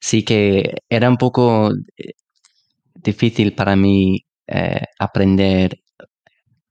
sí 0.00 0.24
que 0.24 0.76
era 0.88 1.08
un 1.08 1.16
poco 1.16 1.70
eh, 1.96 2.12
difícil 2.94 3.54
para 3.54 3.76
mí 3.76 4.26
eh, 4.46 4.82
aprender 4.98 5.80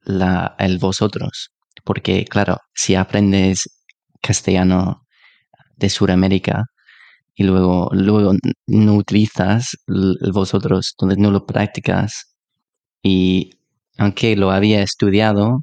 la, 0.01 0.55
el 0.59 0.77
vosotros, 0.77 1.51
porque 1.83 2.25
claro, 2.25 2.57
si 2.73 2.95
aprendes 2.95 3.69
castellano 4.21 5.05
de 5.75 5.89
Sudamérica 5.89 6.65
y 7.35 7.43
luego, 7.43 7.89
luego 7.91 8.33
no 8.67 8.95
utilizas 8.95 9.77
el 9.87 10.31
vosotros, 10.31 10.95
donde 10.97 11.17
no 11.17 11.31
lo 11.31 11.45
practicas, 11.45 12.35
y 13.03 13.51
aunque 13.97 14.35
lo 14.35 14.51
había 14.51 14.81
estudiado 14.81 15.59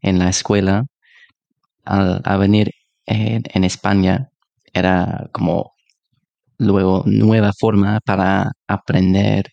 en 0.00 0.18
la 0.18 0.28
escuela, 0.28 0.84
al, 1.84 2.22
venir 2.38 2.70
en 3.06 3.64
España 3.64 4.28
era 4.72 5.28
como 5.32 5.72
luego 6.58 7.02
nueva 7.06 7.52
forma 7.58 8.00
para 8.04 8.52
aprender 8.66 9.52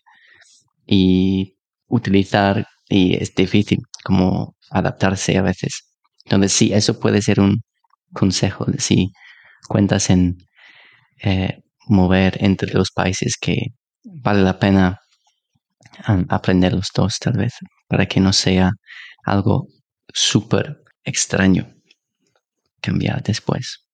y 0.86 1.56
utilizar 1.88 2.66
y 2.88 3.14
es 3.16 3.34
difícil 3.34 3.80
como 4.04 4.56
adaptarse 4.70 5.36
a 5.38 5.42
veces. 5.42 5.92
Entonces 6.24 6.52
sí, 6.52 6.72
eso 6.72 6.98
puede 7.00 7.22
ser 7.22 7.40
un 7.40 7.62
consejo 8.12 8.66
si 8.78 9.12
cuentas 9.68 10.10
en 10.10 10.38
eh, 11.22 11.62
mover 11.88 12.42
entre 12.44 12.72
los 12.74 12.90
países 12.90 13.36
que 13.40 13.56
vale 14.04 14.42
la 14.42 14.58
pena 14.58 14.98
um, 16.08 16.24
aprender 16.28 16.72
los 16.72 16.88
dos 16.94 17.18
tal 17.18 17.34
vez 17.34 17.52
para 17.88 18.06
que 18.06 18.20
no 18.20 18.32
sea 18.32 18.70
algo 19.24 19.66
súper 20.12 20.82
extraño 21.04 21.79
cambiar 22.80 23.22
después. 23.22 23.86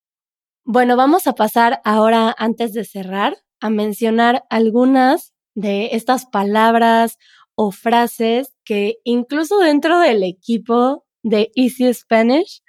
Bueno, 0.64 0.96
vamos 0.96 1.27
a 1.27 1.35
pasar 1.35 1.81
ahora, 1.85 2.35
antes 2.38 2.72
de 2.72 2.85
cerrar, 2.85 3.37
a 3.61 3.70
mencionar 3.70 4.44
algunas 4.51 5.33
de 5.55 5.90
estas 5.92 6.27
palabras 6.27 7.18
o 7.55 7.70
frases 7.70 8.55
que 8.64 8.96
incluso 9.05 9.59
dentro 9.61 10.01
del 10.01 10.22
equipo 10.22 11.07
de 11.22 11.51
Easy 11.55 11.92
Spanish 11.94 12.62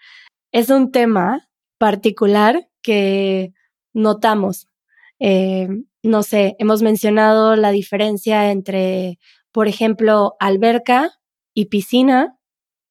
es 0.52 0.70
un 0.70 0.92
tema 0.92 1.50
particular 1.78 2.70
que 2.82 3.54
notamos. 3.94 4.68
Eh, 5.20 5.68
no 6.04 6.24
sé, 6.24 6.56
hemos 6.60 6.82
mencionado 6.82 7.56
la 7.56 7.72
diferencia 7.72 8.52
entre 8.52 9.20
por 9.58 9.68
ejemplo, 9.68 10.36
alberca 10.40 11.20
y 11.56 11.66
piscina, 11.66 12.38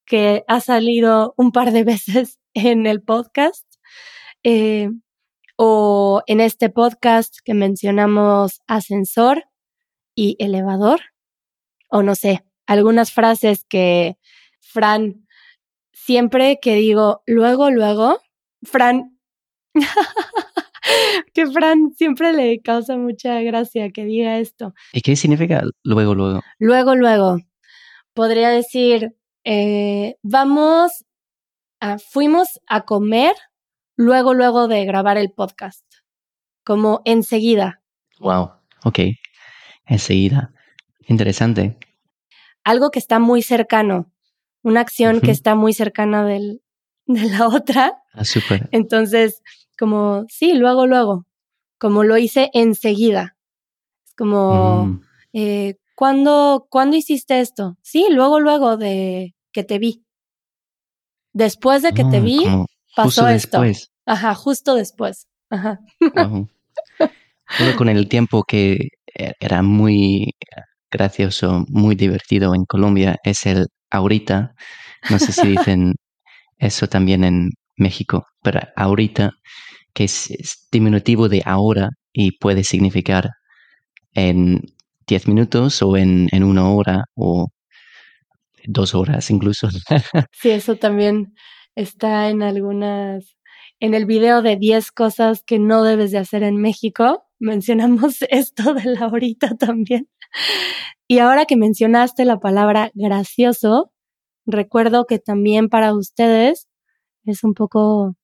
que 0.05 0.43
ha 0.49 0.59
salido 0.59 1.33
un 1.37 1.53
par 1.53 1.71
de 1.71 1.85
veces 1.95 2.41
en 2.57 2.87
el 2.87 3.03
podcast, 3.03 3.67
eh, 4.43 4.89
o 5.57 6.23
en 6.27 6.41
este 6.41 6.71
podcast 6.71 7.37
que 7.45 7.53
mencionamos 7.53 8.63
ascensor 8.67 9.45
y 10.15 10.37
elevador, 10.39 11.01
o 11.91 12.03
no 12.03 12.15
sé, 12.15 12.45
algunas 12.67 13.13
frases 13.13 13.67
que 13.69 14.17
Fran, 14.61 15.27
siempre 15.93 16.59
que 16.61 16.77
digo 16.77 17.23
luego, 17.27 17.71
luego, 17.71 18.21
Fran, 18.63 19.19
que 21.35 21.47
Fran 21.47 21.93
siempre 21.95 22.33
le 22.33 22.63
causa 22.63 22.97
mucha 22.97 23.43
gracia 23.43 23.91
que 23.91 24.07
diga 24.07 24.39
esto. 24.39 24.73
¿Y 24.95 25.03
qué 25.03 25.15
significa 25.15 25.63
luego, 25.85 26.15
luego? 26.15 26.41
Luego, 26.59 26.95
luego. 26.95 27.37
Podría 28.15 28.49
decir, 28.49 29.15
eh, 29.45 30.17
vamos, 30.23 31.05
a, 31.81 31.99
fuimos 31.99 32.61
a 32.67 32.83
comer 32.83 33.35
luego, 33.97 34.35
luego 34.35 34.69
de 34.69 34.85
grabar 34.85 35.19
el 35.19 35.31
podcast, 35.33 35.85
como 36.65 37.03
enseguida. 37.05 37.83
Wow, 38.19 38.51
ok, 38.85 38.99
enseguida. 39.87 40.53
Interesante. 41.09 41.79
Algo 42.65 42.91
que 42.91 42.99
está 42.99 43.19
muy 43.19 43.43
cercano, 43.43 44.13
una 44.63 44.81
acción 44.81 45.21
que 45.21 45.31
está 45.31 45.55
muy 45.55 45.73
cercana 45.73 46.25
del, 46.25 46.63
de 47.07 47.25
la 47.31 47.49
otra. 47.49 48.03
Ah, 48.13 48.25
súper. 48.25 48.69
Entonces, 48.73 49.43
como, 49.79 50.25
sí, 50.29 50.55
luego, 50.55 50.87
luego, 50.87 51.27
como 51.79 52.03
lo 52.03 52.17
hice 52.17 52.51
enseguida. 52.55 53.37
Es 54.07 54.15
como, 54.15 54.87
Mm, 54.87 55.01
eh, 55.35 55.77
¿cuándo, 55.95 56.67
¿cuándo 56.71 56.97
hiciste 56.97 57.41
esto? 57.41 57.77
Sí, 57.83 58.07
luego, 58.11 58.41
luego 58.41 58.77
de 58.77 59.35
que 59.53 59.63
te 59.65 59.79
vi. 59.79 60.06
Después 61.37 61.83
de 61.83 61.93
que 61.93 62.03
te 62.05 62.23
vi, 62.23 62.39
pasó 62.95 63.05
justo 63.05 63.29
esto. 63.29 63.61
después. 63.61 63.91
Ajá, 64.07 64.35
justo 64.35 64.75
después. 64.75 65.27
Ajá. 65.51 65.81
Wow. 66.15 66.49
Con 67.77 67.91
el 67.91 68.09
tiempo 68.09 68.43
que 68.43 68.89
e- 69.15 69.33
era 69.39 69.61
muy 69.61 70.33
gracioso, 70.91 71.67
muy 71.69 71.95
divertido 71.95 72.55
en 72.55 72.65
Colombia, 72.65 73.19
es 73.23 73.45
el 73.45 73.67
ahorita. 73.91 74.55
No 75.11 75.19
sé 75.19 75.33
si 75.33 75.47
dicen 75.59 75.95
eso 76.57 76.87
también 76.87 77.23
en 77.23 77.51
México, 77.77 78.25
pero 78.43 78.61
ahorita, 78.75 79.33
que 79.93 80.05
es, 80.05 80.31
es 80.31 80.67
diminutivo 80.73 81.29
de 81.29 81.43
ahora 81.45 81.91
y 82.15 82.39
puede 82.39 82.65
significar 82.65 83.29
en 84.15 84.63
10 85.07 85.29
minutos 85.29 85.83
o 85.83 85.99
en, 85.99 86.29
en 86.33 86.43
una 86.45 86.67
hora 86.71 87.05
o 87.15 87.49
dos 88.67 88.95
horas 88.95 89.31
incluso. 89.31 89.69
Sí, 90.33 90.51
eso 90.51 90.77
también 90.77 91.35
está 91.75 92.29
en 92.29 92.43
algunas, 92.43 93.37
en 93.81 93.95
el 93.95 94.07
video 94.07 94.43
de 94.43 94.57
10 94.57 94.93
cosas 94.93 95.43
que 95.45 95.59
no 95.59 95.83
debes 95.83 96.11
de 96.11 96.19
hacer 96.19 96.43
en 96.43 96.57
México. 96.57 97.25
Mencionamos 97.39 98.23
esto 98.31 98.75
de 98.75 98.85
la 98.85 99.01
ahorita 99.07 99.57
también. 99.57 100.09
Y 101.09 101.19
ahora 101.19 101.45
que 101.45 101.57
mencionaste 101.57 102.25
la 102.25 102.41
palabra 102.41 102.91
gracioso, 102.95 103.93
recuerdo 104.45 105.07
que 105.07 105.19
también 105.19 105.69
para 105.69 105.95
ustedes 105.95 106.69
es 107.25 107.45
un 107.45 107.55
poco 107.55 108.17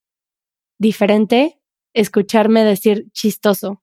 diferente 0.79 1.59
escucharme 1.93 2.63
decir 2.63 3.05
chistoso. 3.13 3.81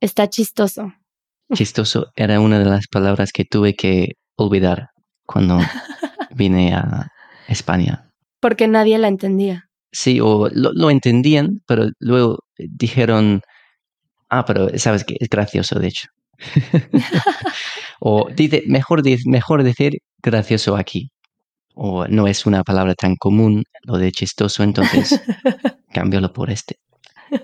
Está 0.00 0.28
chistoso. 0.28 0.92
Chistoso 1.54 2.10
era 2.16 2.40
una 2.40 2.58
de 2.58 2.64
las 2.64 2.88
palabras 2.88 3.32
que 3.32 3.44
tuve 3.44 3.74
que 3.74 4.16
olvidar 4.36 4.90
cuando 5.26 5.58
vine 6.34 6.74
a 6.74 7.08
España. 7.48 8.10
Porque 8.40 8.68
nadie 8.68 8.98
la 8.98 9.08
entendía. 9.08 9.64
Sí, 9.92 10.20
o 10.20 10.48
lo, 10.52 10.72
lo 10.72 10.90
entendían, 10.90 11.62
pero 11.66 11.88
luego 11.98 12.40
dijeron, 12.58 13.42
ah, 14.28 14.44
pero 14.44 14.68
sabes 14.78 15.04
que 15.04 15.16
es 15.18 15.28
gracioso, 15.28 15.78
de 15.78 15.88
hecho. 15.88 16.08
o 18.00 18.28
dice, 18.34 18.62
mejor, 18.66 19.02
mejor 19.26 19.62
decir 19.62 19.98
gracioso 20.18 20.76
aquí. 20.76 21.10
O 21.74 22.06
no 22.08 22.26
es 22.26 22.46
una 22.46 22.64
palabra 22.64 22.94
tan 22.94 23.16
común 23.16 23.64
lo 23.82 23.98
de 23.98 24.10
chistoso, 24.10 24.62
entonces 24.62 25.20
cámbialo 25.92 26.32
por 26.32 26.50
este. 26.50 26.76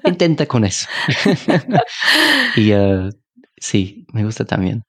Intenta 0.05 0.47
con 0.47 0.65
eso. 0.65 0.87
y 2.57 2.73
eh, 2.73 3.11
sí, 3.57 4.07
me 4.13 4.25
gusta 4.25 4.45
también. 4.45 4.85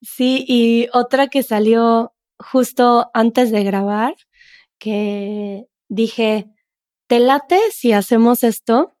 Sí, 0.00 0.44
y 0.48 0.88
otra 0.94 1.26
que 1.26 1.42
salió 1.42 2.12
justo 2.40 3.10
antes 3.14 3.50
de 3.50 3.64
grabar, 3.64 4.14
que 4.78 5.66
dije, 5.88 6.46
¿te 7.06 7.20
late 7.20 7.58
si 7.70 7.92
hacemos 7.92 8.44
esto? 8.44 8.96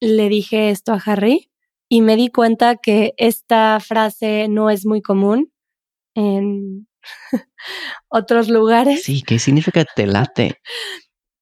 Le 0.00 0.28
dije 0.28 0.70
esto 0.70 0.92
a 0.92 1.02
Harry 1.04 1.50
y 1.88 2.02
me 2.02 2.16
di 2.16 2.28
cuenta 2.28 2.76
que 2.76 3.14
esta 3.16 3.80
frase 3.80 4.46
no 4.48 4.70
es 4.70 4.86
muy 4.86 5.02
común 5.02 5.52
en 6.14 6.86
otros 8.08 8.48
lugares. 8.48 9.02
Sí, 9.02 9.22
¿qué 9.22 9.38
significa 9.38 9.84
te 9.84 10.06
late? 10.06 10.60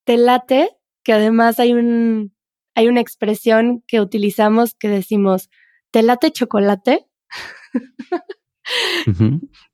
Te 0.04 0.16
late, 0.16 0.70
que 1.04 1.12
además 1.12 1.60
hay 1.60 1.72
un, 1.72 2.34
hay 2.74 2.88
una 2.88 3.00
expresión 3.00 3.82
que 3.86 4.00
utilizamos 4.00 4.74
que 4.74 4.88
decimos, 4.88 5.50
¿te 5.90 6.02
late 6.02 6.30
chocolate? 6.30 7.06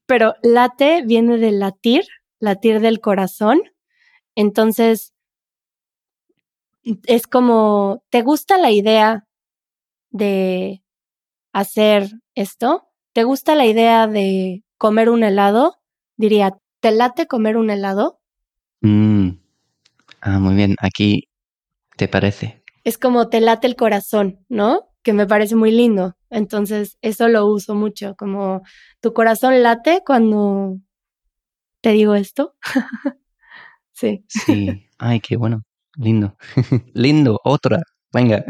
Pero 0.07 0.35
late 0.43 1.03
viene 1.05 1.39
de 1.39 1.53
latir, 1.53 2.05
latir 2.39 2.81
del 2.81 3.01
corazón. 3.01 3.63
Entonces, 4.35 5.15
es 7.07 7.27
como, 7.27 8.05
¿te 8.11 8.23
gusta 8.23 8.59
la 8.59 8.71
idea 8.71 9.25
de 10.11 10.83
hacer 11.53 12.11
esto? 12.35 12.89
¿Te 13.13 13.25
gusta 13.25 13.55
la 13.55 13.67
idea 13.67 14.07
de 14.07 14.65
comer 14.77 15.09
un 15.09 15.23
helado? 15.25 15.77
Diría, 16.17 16.57
¿te 16.81 16.91
late 16.91 17.27
comer 17.27 17.57
un 17.57 17.71
helado? 17.71 18.21
Mm. 18.83 19.31
Ah, 20.21 20.39
muy 20.39 20.55
bien. 20.55 20.77
Aquí 20.81 21.29
te 21.97 22.09
parece. 22.09 22.63
Es 22.85 22.99
como 22.99 23.29
te 23.29 23.41
late 23.41 23.67
el 23.67 23.77
corazón, 23.77 24.45
¿no? 24.49 24.91
Que 25.03 25.13
me 25.13 25.27
parece 25.27 25.57
muy 25.57 25.71
lindo. 25.71 26.17
Entonces, 26.35 26.99
eso 27.01 27.29
lo 27.29 27.47
uso 27.47 27.75
mucho, 27.75 28.15
como 28.17 28.63
tu 29.01 29.13
corazón 29.13 29.63
late 29.63 30.03
cuando 30.05 30.79
te 31.81 31.91
digo 31.93 32.15
esto. 32.15 32.55
sí. 33.93 34.25
Sí. 34.29 34.89
Ay, 34.99 35.21
qué 35.21 35.37
bueno. 35.37 35.63
Lindo. 35.97 36.37
Lindo. 36.95 37.41
Otra. 37.45 37.79
Venga. 38.13 38.45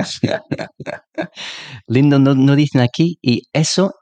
Lindo 1.87 2.19
no, 2.19 2.35
no 2.35 2.57
dicen 2.57 2.81
aquí 2.83 3.19
y 3.23 3.43
eso 3.53 3.95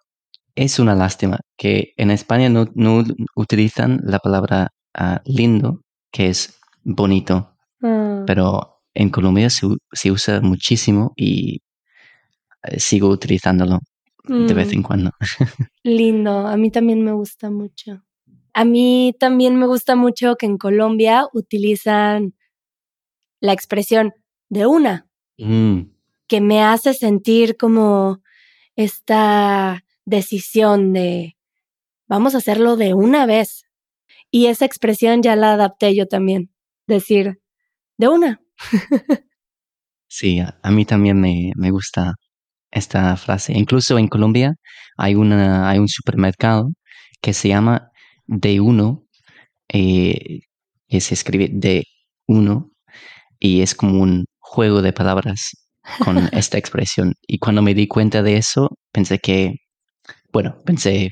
es 0.55 0.79
una 0.79 0.95
lástima 0.95 1.39
que 1.57 1.93
en 1.97 2.11
España 2.11 2.49
no, 2.49 2.67
no 2.75 3.05
utilizan 3.37 4.01
la 4.05 4.19
palabra 4.19 4.69
ah, 4.95 5.23
lindo, 5.25 5.83
que 6.13 6.29
es 6.29 6.59
bonito, 6.85 7.53
Ah, 7.83 8.23
pero 8.27 8.81
en 8.95 9.11
Colombia 9.11 9.51
se, 9.51 9.67
se 9.93 10.11
usa 10.11 10.41
muchísimo 10.41 11.13
y 11.17 11.61
sigo 12.77 13.09
utilizándolo 13.09 13.81
de 14.25 14.55
vez 14.55 14.69
mm. 14.69 14.75
en 14.75 14.83
cuando. 14.83 15.11
Lindo, 15.83 16.47
a 16.47 16.57
mí 16.57 16.71
también 16.71 17.03
me 17.05 17.13
gusta 17.13 17.51
mucho. 17.51 18.05
A 18.55 18.65
mí 18.65 19.15
también 19.19 19.57
me 19.57 19.67
gusta 19.67 19.97
mucho 19.97 20.37
que 20.37 20.47
en 20.47 20.59
Colombia 20.59 21.27
utilizan 21.33 22.35
la 23.41 23.53
expresión 23.53 24.13
de 24.49 24.67
una, 24.67 25.07
Mm, 25.39 25.91
que 26.29 26.41
me 26.41 26.63
hace 26.63 26.95
sentir 26.95 27.57
como 27.57 28.23
esta 28.77 29.85
decisión 30.05 30.93
de 30.93 31.37
vamos 32.07 32.35
a 32.35 32.39
hacerlo 32.39 32.77
de 32.77 32.95
una 32.95 33.27
vez. 33.27 33.65
Y 34.31 34.47
esa 34.47 34.65
expresión 34.65 35.23
ya 35.23 35.37
la 35.37 35.55
adapté 35.55 35.95
yo 35.95 36.07
también, 36.07 36.51
decir 36.87 37.41
de 37.99 38.09
una. 38.09 38.41
sí, 40.09 40.41
a, 40.41 40.59
a 40.63 40.71
mí 40.71 40.85
también 40.85 41.21
me, 41.21 41.53
me 41.57 41.71
gusta 41.71 42.15
esta 42.73 43.17
frase. 43.17 43.55
Incluso 43.57 43.99
en 43.99 44.09
Colombia 44.09 44.55
hay, 44.99 45.15
una, 45.17 45.71
hay 45.71 45.79
un 45.81 45.89
supermercado 45.89 46.71
que 47.23 47.35
se 47.35 47.49
llama 47.49 47.91
de 48.27 48.61
uno, 48.61 49.05
eh, 49.69 50.41
que 50.89 51.01
se 51.01 51.15
escribe 51.15 51.49
de 51.53 51.85
uno 52.29 52.71
y 53.41 53.63
es 53.63 53.75
como 53.75 54.03
un 54.03 54.27
juego 54.41 54.83
de 54.83 54.93
palabras 54.93 55.51
con 56.05 56.19
esta 56.35 56.59
expresión. 56.59 57.15
Y 57.27 57.39
cuando 57.39 57.63
me 57.63 57.75
di 57.75 57.89
cuenta 57.89 58.23
de 58.23 58.37
eso, 58.39 58.71
pensé 58.93 59.19
que, 59.19 59.57
bueno, 60.33 60.57
pensé, 60.67 61.11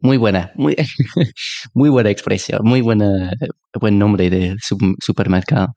muy 0.00 0.16
buena, 0.16 0.52
muy, 0.56 0.76
muy 1.74 1.88
buena 1.90 2.10
expresión, 2.10 2.60
muy 2.64 2.80
buena, 2.80 3.32
buen 3.80 3.98
nombre 3.98 4.30
de 4.30 4.56
su- 4.60 4.78
supermercado, 5.00 5.68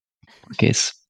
porque 0.41 0.69
es 0.69 1.07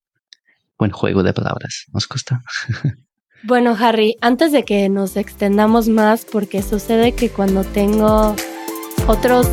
buen 0.80 0.92
juego 0.92 1.24
de 1.24 1.34
palabras. 1.34 1.86
¿Nos 1.94 2.08
gusta? 2.10 2.42
Bueno, 3.44 3.76
Harry, 3.80 4.18
antes 4.20 4.52
de 4.52 4.64
que 4.64 4.90
nos 4.90 5.16
extendamos 5.16 5.88
más, 5.88 6.26
porque 6.26 6.62
sucede 6.62 7.14
que 7.14 7.30
cuando 7.30 7.64
tengo 7.64 8.36
otros 9.08 9.48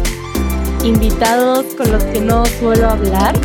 invitados 0.84 1.64
con 1.76 1.92
los 1.92 2.02
que 2.04 2.20
no 2.20 2.44
suelo 2.46 2.88
hablar, 2.88 3.38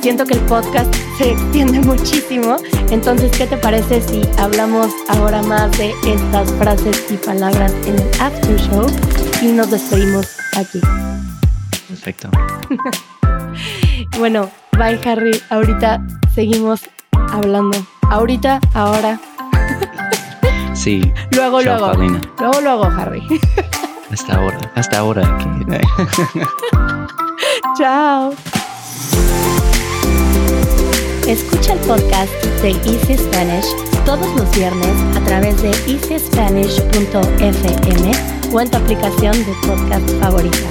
siento 0.00 0.24
que 0.24 0.34
el 0.34 0.40
podcast 0.40 0.92
se 1.18 1.32
extiende 1.32 1.78
muchísimo. 1.80 2.56
Entonces, 2.90 3.30
¿qué 3.38 3.46
te 3.46 3.56
parece 3.56 4.00
si 4.00 4.22
hablamos 4.36 4.88
ahora 5.08 5.42
más 5.42 5.70
de 5.78 5.94
estas 6.06 6.50
frases 6.54 7.06
y 7.10 7.16
palabras 7.16 7.72
en 7.86 7.94
el 7.94 8.20
after 8.20 8.56
show 8.56 8.86
y 9.42 9.46
nos 9.46 9.70
despedimos 9.70 10.26
aquí? 10.56 10.80
Perfecto. 11.88 12.30
bueno, 14.18 14.50
bye 14.72 14.98
Harry. 15.04 15.40
Ahorita 15.50 16.04
seguimos 16.34 16.82
hablando. 17.30 17.78
Ahorita, 18.10 18.60
ahora. 18.74 19.20
Sí. 20.84 21.00
Luego, 21.30 21.62
Chao, 21.62 21.78
luego. 21.78 21.94
Paulina. 21.94 22.20
Luego, 22.38 22.60
luego, 22.60 22.84
Harry. 22.84 23.22
Hasta 24.12 24.34
ahora. 24.34 24.58
Hasta 24.74 24.98
ahora. 24.98 25.22
Chao. 27.78 28.34
Escucha 31.26 31.72
el 31.72 31.78
podcast 31.80 32.30
de 32.60 32.72
Easy 32.84 33.16
Spanish 33.16 33.64
todos 34.04 34.28
los 34.36 34.54
viernes 34.54 34.90
a 35.16 35.20
través 35.24 35.62
de 35.62 35.70
easyspanish.fm 35.70 38.12
o 38.52 38.60
en 38.60 38.70
tu 38.70 38.76
aplicación 38.76 39.32
de 39.32 39.54
podcast 39.66 40.06
favorita. 40.20 40.68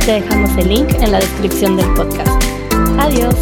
Te 0.06 0.12
dejamos 0.12 0.56
el 0.56 0.70
link 0.70 0.90
en 1.02 1.12
la 1.12 1.18
descripción 1.18 1.76
del 1.76 1.92
podcast. 1.92 2.42
Adiós. 2.98 3.34